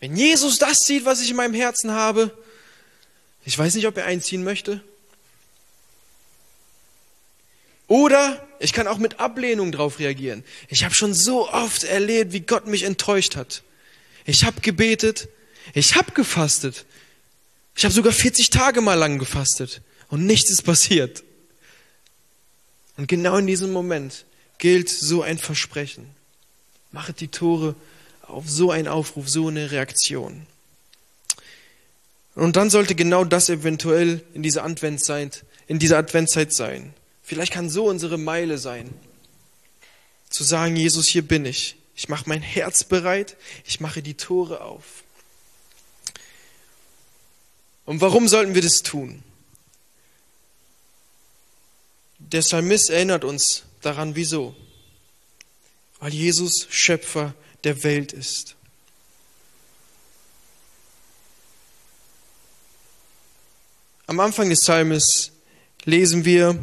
wenn 0.00 0.16
Jesus 0.16 0.58
das 0.58 0.78
sieht, 0.78 1.04
was 1.04 1.22
ich 1.22 1.30
in 1.30 1.36
meinem 1.36 1.54
Herzen 1.54 1.92
habe, 1.92 2.36
ich 3.44 3.58
weiß 3.58 3.74
nicht, 3.74 3.86
ob 3.86 3.96
er 3.96 4.06
einziehen 4.06 4.42
möchte. 4.42 4.82
Oder 7.86 8.46
ich 8.58 8.72
kann 8.72 8.86
auch 8.86 8.98
mit 8.98 9.20
Ablehnung 9.20 9.70
darauf 9.70 9.98
reagieren. 9.98 10.44
Ich 10.68 10.84
habe 10.84 10.94
schon 10.94 11.14
so 11.14 11.48
oft 11.50 11.84
erlebt, 11.84 12.32
wie 12.32 12.40
Gott 12.40 12.66
mich 12.66 12.84
enttäuscht 12.84 13.36
hat. 13.36 13.62
Ich 14.24 14.44
habe 14.44 14.60
gebetet, 14.60 15.28
ich 15.74 15.94
habe 15.94 16.12
gefastet, 16.12 16.86
ich 17.74 17.84
habe 17.84 17.94
sogar 17.94 18.12
40 18.12 18.50
Tage 18.50 18.80
mal 18.80 18.94
lang 18.94 19.18
gefastet 19.18 19.82
und 20.08 20.26
nichts 20.26 20.50
ist 20.50 20.62
passiert. 20.62 21.24
Und 22.96 23.08
genau 23.08 23.38
in 23.38 23.46
diesem 23.46 23.72
Moment 23.72 24.24
gilt 24.58 24.88
so 24.88 25.22
ein 25.22 25.38
Versprechen. 25.38 26.06
Machet 26.90 27.20
die 27.20 27.28
Tore 27.28 27.74
auf 28.22 28.48
so 28.48 28.70
einen 28.70 28.88
Aufruf, 28.88 29.28
so 29.28 29.48
eine 29.48 29.70
Reaktion. 29.70 30.46
Und 32.34 32.56
dann 32.56 32.70
sollte 32.70 32.94
genau 32.94 33.24
das 33.24 33.48
eventuell 33.48 34.22
in 34.34 34.42
dieser 34.42 34.64
Adventszeit, 34.64 35.44
in 35.66 35.78
dieser 35.78 35.98
Adventszeit 35.98 36.54
sein. 36.54 36.94
Vielleicht 37.22 37.52
kann 37.52 37.70
so 37.70 37.86
unsere 37.86 38.18
Meile 38.18 38.58
sein. 38.58 38.92
Zu 40.30 40.44
sagen, 40.44 40.76
Jesus, 40.76 41.06
hier 41.06 41.22
bin 41.22 41.44
ich. 41.44 41.76
Ich 41.94 42.08
mache 42.08 42.28
mein 42.28 42.40
Herz 42.40 42.84
bereit. 42.84 43.36
Ich 43.66 43.80
mache 43.80 44.02
die 44.02 44.14
Tore 44.14 44.62
auf. 44.62 45.04
Und 47.92 48.00
warum 48.00 48.26
sollten 48.26 48.54
wir 48.54 48.62
das 48.62 48.82
tun? 48.82 49.22
Der 52.18 52.40
Psalmist 52.40 52.88
erinnert 52.88 53.22
uns 53.22 53.64
daran, 53.82 54.16
wieso. 54.16 54.56
Weil 56.00 56.14
Jesus 56.14 56.66
Schöpfer 56.70 57.34
der 57.64 57.84
Welt 57.84 58.14
ist. 58.14 58.56
Am 64.06 64.20
Anfang 64.20 64.48
des 64.48 64.62
Psalmes 64.62 65.30
lesen 65.84 66.24
wir, 66.24 66.58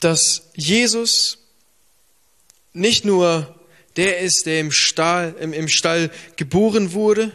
dass 0.00 0.50
Jesus 0.56 1.38
nicht 2.72 3.04
nur 3.04 3.60
der 3.94 4.18
ist, 4.18 4.42
der 4.46 4.58
im 4.58 4.72
Stall, 4.72 5.36
im, 5.38 5.52
im 5.52 5.68
Stall 5.68 6.10
geboren 6.34 6.94
wurde, 6.94 7.32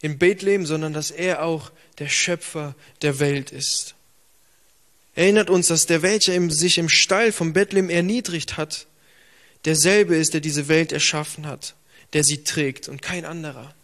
in 0.00 0.18
Bethlehem, 0.18 0.66
sondern 0.66 0.92
dass 0.92 1.10
er 1.10 1.42
auch 1.42 1.70
der 1.98 2.08
Schöpfer 2.08 2.74
der 3.02 3.18
Welt 3.20 3.52
ist. 3.52 3.94
Erinnert 5.14 5.50
uns, 5.50 5.68
dass 5.68 5.86
der, 5.86 6.02
welcher 6.02 6.50
sich 6.50 6.78
im 6.78 6.88
Stall 6.88 7.32
von 7.32 7.52
Bethlehem 7.52 7.90
erniedrigt 7.90 8.56
hat, 8.56 8.86
derselbe 9.64 10.16
ist, 10.16 10.34
der 10.34 10.40
diese 10.40 10.68
Welt 10.68 10.92
erschaffen 10.92 11.46
hat, 11.46 11.74
der 12.12 12.24
sie 12.24 12.44
trägt 12.44 12.88
und 12.88 13.02
kein 13.02 13.24
anderer. 13.24 13.74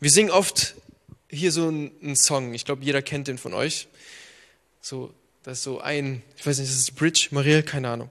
Wir 0.00 0.10
singen 0.10 0.30
oft 0.30 0.74
hier 1.28 1.52
so 1.52 1.68
einen 1.68 2.16
Song, 2.16 2.54
ich 2.54 2.64
glaube, 2.64 2.84
jeder 2.84 3.02
kennt 3.02 3.28
den 3.28 3.38
von 3.38 3.54
euch. 3.54 3.86
So, 4.80 5.12
das 5.42 5.58
ist 5.58 5.64
so 5.64 5.80
ein, 5.80 6.22
ich 6.36 6.44
weiß 6.44 6.58
nicht, 6.58 6.70
das 6.70 6.78
ist 6.78 6.96
Bridge, 6.96 7.28
Marielle, 7.30 7.62
keine 7.62 7.90
Ahnung. 7.90 8.10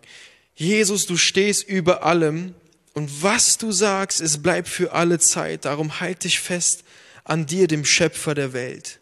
Jesus, 0.56 1.06
du 1.06 1.18
stehst 1.18 1.68
über 1.68 2.04
allem 2.04 2.54
und 2.94 3.24
was 3.24 3.58
du 3.58 3.72
sagst, 3.72 4.22
es 4.22 4.42
bleibt 4.42 4.68
für 4.68 4.92
alle 4.94 5.20
Zeit. 5.20 5.66
Darum 5.66 6.00
halt 6.00 6.24
dich 6.24 6.40
fest 6.40 6.84
an 7.24 7.46
dir, 7.46 7.68
dem 7.68 7.86
Schöpfer 7.86 8.34
der 8.34 8.54
Welt. 8.54 9.00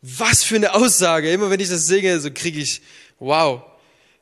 Was 0.00 0.42
für 0.42 0.56
eine 0.56 0.74
Aussage. 0.74 1.30
Immer 1.30 1.50
wenn 1.50 1.60
ich 1.60 1.68
das 1.68 1.86
singe, 1.86 2.18
so 2.20 2.30
kriege 2.32 2.60
ich, 2.60 2.82
wow. 3.18 3.62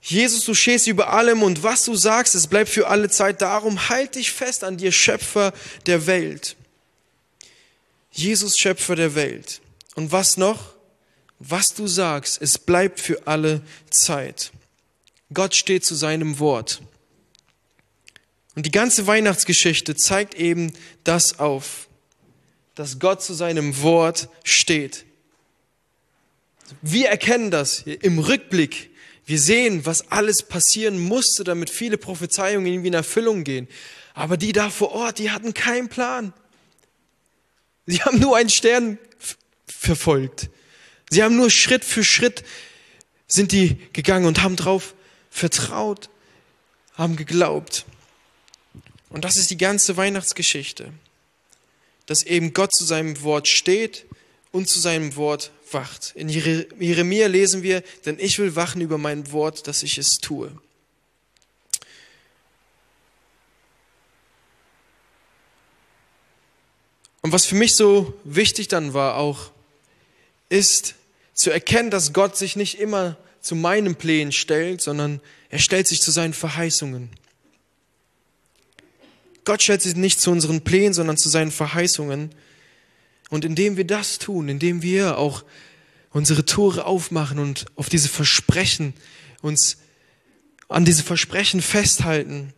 Jesus, 0.02 0.44
du 0.44 0.54
stehst 0.54 0.86
über 0.86 1.12
allem 1.12 1.42
und 1.42 1.62
was 1.62 1.84
du 1.84 1.94
sagst, 1.94 2.34
es 2.34 2.46
bleibt 2.46 2.70
für 2.70 2.88
alle 2.88 3.10
Zeit. 3.10 3.42
Darum 3.42 3.88
halt 3.88 4.14
dich 4.14 4.32
fest 4.32 4.64
an 4.64 4.76
dir, 4.76 4.92
Schöpfer 4.92 5.52
der 5.86 6.06
Welt. 6.06 6.56
Jesus, 8.12 8.58
Schöpfer 8.58 8.96
der 8.96 9.14
Welt. 9.14 9.60
Und 9.94 10.12
was 10.12 10.36
noch? 10.36 10.74
Was 11.38 11.68
du 11.68 11.86
sagst, 11.86 12.40
es 12.42 12.58
bleibt 12.58 13.00
für 13.00 13.26
alle 13.26 13.62
Zeit. 13.90 14.52
Gott 15.32 15.54
steht 15.54 15.86
zu 15.86 15.94
seinem 15.94 16.38
Wort. 16.38 16.82
Und 18.56 18.66
die 18.66 18.70
ganze 18.70 19.06
Weihnachtsgeschichte 19.06 19.94
zeigt 19.94 20.34
eben 20.34 20.72
das 21.04 21.38
auf, 21.38 21.88
dass 22.74 22.98
Gott 22.98 23.22
zu 23.22 23.34
seinem 23.34 23.82
Wort 23.82 24.28
steht. 24.44 25.04
Wir 26.82 27.08
erkennen 27.08 27.50
das 27.50 27.82
im 27.82 28.18
Rückblick. 28.18 28.90
Wir 29.26 29.38
sehen, 29.38 29.86
was 29.86 30.10
alles 30.10 30.42
passieren 30.42 30.98
musste, 30.98 31.44
damit 31.44 31.70
viele 31.70 31.98
Prophezeiungen 31.98 32.66
irgendwie 32.66 32.88
in 32.88 32.94
Erfüllung 32.94 33.44
gehen. 33.44 33.68
Aber 34.14 34.36
die 34.36 34.52
da 34.52 34.70
vor 34.70 34.92
Ort, 34.92 35.18
die 35.18 35.30
hatten 35.30 35.54
keinen 35.54 35.88
Plan. 35.88 36.32
Sie 37.86 38.02
haben 38.02 38.18
nur 38.18 38.36
einen 38.36 38.50
Stern 38.50 38.98
verfolgt. 39.66 40.50
Sie 41.10 41.22
haben 41.22 41.36
nur 41.36 41.50
Schritt 41.50 41.84
für 41.84 42.04
Schritt 42.04 42.44
sind 43.32 43.52
die 43.52 43.76
gegangen 43.92 44.26
und 44.26 44.42
haben 44.42 44.56
drauf 44.56 44.94
vertraut, 45.30 46.10
haben 46.94 47.16
geglaubt. 47.16 47.84
Und 49.10 49.24
das 49.24 49.36
ist 49.36 49.50
die 49.50 49.58
ganze 49.58 49.96
Weihnachtsgeschichte, 49.96 50.92
dass 52.06 52.22
eben 52.22 52.54
Gott 52.54 52.72
zu 52.72 52.84
seinem 52.84 53.22
Wort 53.22 53.48
steht 53.48 54.06
und 54.52 54.68
zu 54.68 54.80
seinem 54.80 55.16
Wort 55.16 55.50
wacht. 55.72 56.12
In 56.14 56.28
Jeremia 56.28 57.26
lesen 57.26 57.62
wir, 57.62 57.82
denn 58.06 58.18
ich 58.18 58.38
will 58.38 58.56
wachen 58.56 58.80
über 58.80 58.98
mein 58.98 59.30
Wort, 59.32 59.66
dass 59.66 59.82
ich 59.82 59.98
es 59.98 60.18
tue. 60.20 60.50
Und 67.22 67.32
was 67.32 67.46
für 67.46 67.54
mich 67.54 67.76
so 67.76 68.14
wichtig 68.24 68.68
dann 68.68 68.94
war 68.94 69.16
auch, 69.16 69.50
ist 70.48 70.94
zu 71.34 71.50
erkennen, 71.50 71.90
dass 71.90 72.12
Gott 72.12 72.36
sich 72.36 72.56
nicht 72.56 72.78
immer 72.78 73.16
zu 73.40 73.54
meinen 73.54 73.96
Plänen 73.96 74.32
stellt, 74.32 74.80
sondern 74.80 75.20
er 75.48 75.58
stellt 75.58 75.86
sich 75.86 76.00
zu 76.00 76.10
seinen 76.10 76.34
Verheißungen. 76.34 77.10
Gott 79.44 79.62
stellt 79.62 79.82
sich 79.82 79.96
nicht 79.96 80.20
zu 80.20 80.30
unseren 80.30 80.62
Plänen, 80.62 80.94
sondern 80.94 81.16
zu 81.16 81.28
seinen 81.28 81.50
Verheißungen. 81.50 82.30
Und 83.30 83.44
indem 83.44 83.76
wir 83.76 83.86
das 83.86 84.18
tun, 84.18 84.48
indem 84.48 84.82
wir 84.82 85.18
auch 85.18 85.44
unsere 86.10 86.44
Tore 86.44 86.84
aufmachen 86.84 87.38
und 87.38 87.66
auf 87.76 87.88
diese 87.88 88.08
Versprechen 88.08 88.94
uns 89.42 89.78
an 90.68 90.84
diese 90.84 91.02
Versprechen 91.02 91.62
festhalten, 91.62 92.52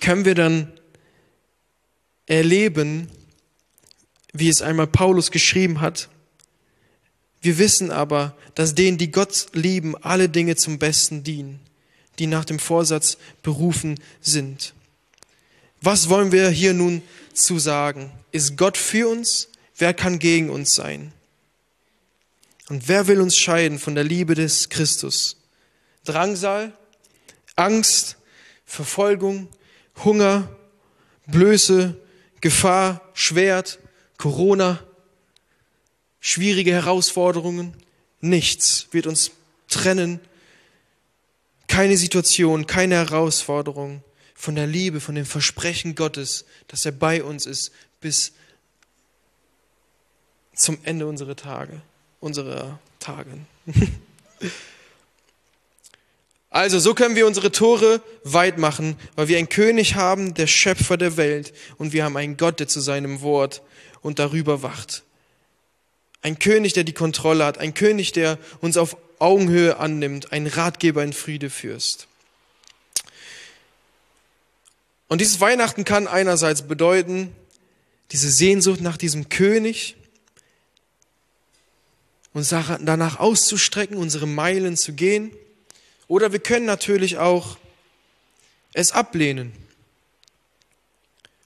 können 0.00 0.24
wir 0.24 0.34
dann 0.34 0.72
erleben, 2.26 3.08
wie 4.32 4.48
es 4.48 4.62
einmal 4.62 4.86
Paulus 4.86 5.30
geschrieben 5.30 5.80
hat. 5.80 6.08
Wir 7.40 7.58
wissen 7.58 7.90
aber, 7.90 8.36
dass 8.54 8.74
denen, 8.74 8.98
die 8.98 9.10
Gott 9.10 9.48
lieben, 9.52 9.96
alle 10.02 10.28
Dinge 10.28 10.56
zum 10.56 10.78
Besten 10.78 11.22
dienen, 11.22 11.60
die 12.18 12.26
nach 12.26 12.44
dem 12.44 12.58
Vorsatz 12.58 13.18
berufen 13.42 14.00
sind. 14.20 14.74
Was 15.80 16.08
wollen 16.08 16.32
wir 16.32 16.48
hier 16.48 16.74
nun 16.74 17.02
zu 17.32 17.58
sagen? 17.58 18.10
Ist 18.32 18.56
Gott 18.56 18.76
für 18.76 19.08
uns? 19.08 19.48
Wer 19.76 19.94
kann 19.94 20.18
gegen 20.18 20.50
uns 20.50 20.74
sein? 20.74 21.12
Und 22.68 22.88
wer 22.88 23.06
will 23.06 23.20
uns 23.20 23.36
scheiden 23.36 23.78
von 23.78 23.94
der 23.94 24.04
Liebe 24.04 24.34
des 24.34 24.68
Christus? 24.68 25.36
Drangsal, 26.04 26.72
Angst, 27.54 28.16
Verfolgung, 28.64 29.48
Hunger, 30.04 30.48
Blöße, 31.26 31.96
Gefahr, 32.40 33.00
Schwert, 33.14 33.78
Corona, 34.18 34.82
schwierige 36.20 36.72
Herausforderungen. 36.72 37.76
Nichts 38.20 38.88
wird 38.90 39.06
uns 39.06 39.30
trennen. 39.68 40.20
Keine 41.68 41.96
Situation, 41.96 42.66
keine 42.66 42.96
Herausforderung 42.96 44.02
von 44.36 44.54
der 44.54 44.66
Liebe, 44.66 45.00
von 45.00 45.14
dem 45.14 45.26
Versprechen 45.26 45.94
Gottes, 45.94 46.44
dass 46.68 46.84
er 46.84 46.92
bei 46.92 47.24
uns 47.24 47.46
ist 47.46 47.72
bis 48.00 48.32
zum 50.54 50.78
Ende 50.84 51.06
unserer 51.06 51.34
Tage, 51.34 51.80
unserer 52.20 52.78
Tage. 53.00 53.30
Also, 56.48 56.78
so 56.78 56.94
können 56.94 57.16
wir 57.16 57.26
unsere 57.26 57.52
Tore 57.52 58.00
weit 58.22 58.56
machen, 58.56 58.96
weil 59.14 59.28
wir 59.28 59.36
einen 59.36 59.50
König 59.50 59.94
haben, 59.94 60.32
der 60.32 60.46
Schöpfer 60.46 60.96
der 60.96 61.18
Welt, 61.18 61.52
und 61.76 61.92
wir 61.92 62.02
haben 62.02 62.16
einen 62.16 62.38
Gott, 62.38 62.60
der 62.60 62.66
zu 62.66 62.80
seinem 62.80 63.20
Wort 63.20 63.60
und 64.00 64.18
darüber 64.18 64.62
wacht. 64.62 65.02
Ein 66.22 66.38
König, 66.38 66.72
der 66.72 66.84
die 66.84 66.94
Kontrolle 66.94 67.44
hat, 67.44 67.58
ein 67.58 67.74
König, 67.74 68.12
der 68.12 68.38
uns 68.62 68.78
auf 68.78 68.96
Augenhöhe 69.18 69.76
annimmt, 69.76 70.32
ein 70.32 70.46
Ratgeber 70.46 71.04
in 71.04 71.12
Friede 71.12 71.50
fürst. 71.50 72.08
Und 75.08 75.20
dieses 75.20 75.40
Weihnachten 75.40 75.84
kann 75.84 76.08
einerseits 76.08 76.62
bedeuten, 76.62 77.34
diese 78.12 78.30
Sehnsucht 78.30 78.80
nach 78.80 78.96
diesem 78.96 79.28
König, 79.28 79.96
uns 82.32 82.50
danach 82.50 83.18
auszustrecken, 83.18 83.96
unsere 83.96 84.26
Meilen 84.26 84.76
zu 84.76 84.92
gehen. 84.92 85.32
Oder 86.06 86.32
wir 86.32 86.38
können 86.38 86.66
natürlich 86.66 87.16
auch 87.16 87.56
es 88.74 88.92
ablehnen. 88.92 89.52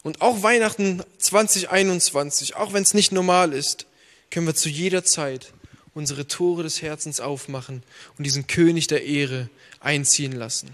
Und 0.02 0.20
auch 0.20 0.42
Weihnachten 0.42 1.02
2021, 1.18 2.56
auch 2.56 2.72
wenn 2.72 2.82
es 2.82 2.94
nicht 2.94 3.12
normal 3.12 3.52
ist, 3.52 3.86
können 4.30 4.46
wir 4.46 4.54
zu 4.54 4.68
jeder 4.68 5.04
Zeit 5.04 5.52
unsere 5.94 6.26
Tore 6.26 6.62
des 6.62 6.82
Herzens 6.82 7.20
aufmachen 7.20 7.82
und 8.16 8.24
diesen 8.24 8.46
König 8.46 8.86
der 8.86 9.04
Ehre 9.04 9.48
einziehen 9.80 10.32
lassen. 10.32 10.70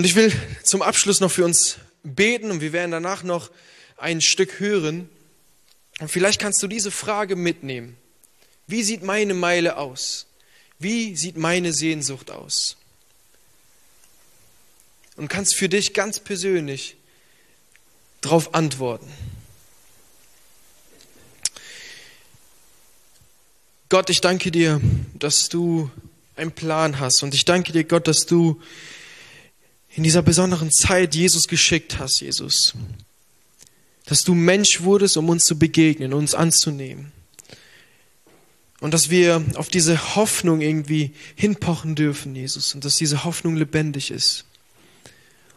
Und 0.00 0.06
ich 0.06 0.14
will 0.14 0.32
zum 0.62 0.80
Abschluss 0.80 1.20
noch 1.20 1.30
für 1.30 1.44
uns 1.44 1.76
beten 2.02 2.50
und 2.50 2.62
wir 2.62 2.72
werden 2.72 2.90
danach 2.90 3.22
noch 3.22 3.50
ein 3.98 4.22
Stück 4.22 4.58
hören. 4.58 5.10
Und 5.98 6.10
vielleicht 6.10 6.40
kannst 6.40 6.62
du 6.62 6.68
diese 6.68 6.90
Frage 6.90 7.36
mitnehmen. 7.36 7.98
Wie 8.66 8.82
sieht 8.82 9.02
meine 9.02 9.34
Meile 9.34 9.76
aus? 9.76 10.24
Wie 10.78 11.16
sieht 11.16 11.36
meine 11.36 11.74
Sehnsucht 11.74 12.30
aus? 12.30 12.78
Und 15.16 15.28
kannst 15.28 15.54
für 15.54 15.68
dich 15.68 15.92
ganz 15.92 16.18
persönlich 16.18 16.96
darauf 18.22 18.54
antworten. 18.54 19.12
Gott, 23.90 24.08
ich 24.08 24.22
danke 24.22 24.50
dir, 24.50 24.80
dass 25.18 25.50
du 25.50 25.90
einen 26.36 26.52
Plan 26.52 27.00
hast. 27.00 27.22
Und 27.22 27.34
ich 27.34 27.44
danke 27.44 27.72
dir, 27.72 27.84
Gott, 27.84 28.08
dass 28.08 28.24
du 28.24 28.62
in 29.92 30.02
dieser 30.02 30.22
besonderen 30.22 30.70
Zeit 30.70 31.14
Jesus 31.14 31.48
geschickt 31.48 31.98
hast, 31.98 32.20
Jesus. 32.20 32.74
Dass 34.06 34.24
du 34.24 34.34
Mensch 34.34 34.82
wurdest, 34.82 35.16
um 35.16 35.28
uns 35.28 35.44
zu 35.44 35.58
begegnen, 35.58 36.14
uns 36.14 36.34
anzunehmen. 36.34 37.12
Und 38.80 38.94
dass 38.94 39.10
wir 39.10 39.44
auf 39.56 39.68
diese 39.68 40.16
Hoffnung 40.16 40.60
irgendwie 40.60 41.12
hinpochen 41.34 41.94
dürfen, 41.94 42.34
Jesus. 42.34 42.74
Und 42.74 42.84
dass 42.84 42.96
diese 42.96 43.24
Hoffnung 43.24 43.56
lebendig 43.56 44.10
ist. 44.10 44.44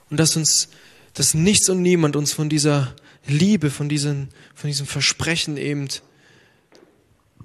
und 0.09 0.17
dass 0.17 0.35
uns, 0.35 0.67
dass 1.15 1.33
nichts 1.33 1.69
und 1.69 1.81
niemand 1.81 2.15
uns 2.15 2.33
von 2.33 2.49
dieser 2.49 2.95
Liebe, 3.25 3.71
von 3.71 3.89
diesem, 3.89 4.27
von 4.53 4.67
diesem 4.67 4.85
Versprechen 4.85 5.57
eben 5.57 5.87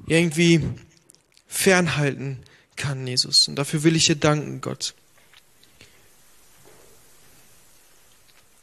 irgendwie 0.06 0.62
fernhalten 1.46 2.40
kann, 2.76 3.06
Jesus. 3.06 3.48
Und 3.48 3.56
dafür 3.56 3.84
will 3.84 3.96
ich 3.96 4.06
dir 4.06 4.16
danken, 4.16 4.60
Gott. 4.60 4.94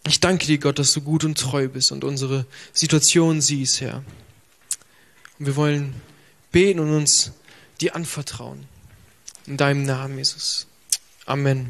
Ich 0.07 0.19
danke 0.19 0.45
dir, 0.45 0.59
Gott, 0.59 0.77
dass 0.77 0.93
du 0.93 1.01
gut 1.01 1.23
und 1.23 1.37
treu 1.37 1.67
bist 1.67 1.91
und 1.91 2.03
unsere 2.03 2.45
Situation 2.73 3.41
siehst, 3.41 3.81
Herr. 3.81 4.03
Und 5.39 5.47
wir 5.47 5.55
wollen 5.55 5.95
beten 6.51 6.79
und 6.79 6.95
uns 6.95 7.31
dir 7.81 7.95
anvertrauen. 7.95 8.67
In 9.47 9.57
deinem 9.57 9.83
Namen, 9.83 10.17
Jesus. 10.17 10.67
Amen. 11.25 11.69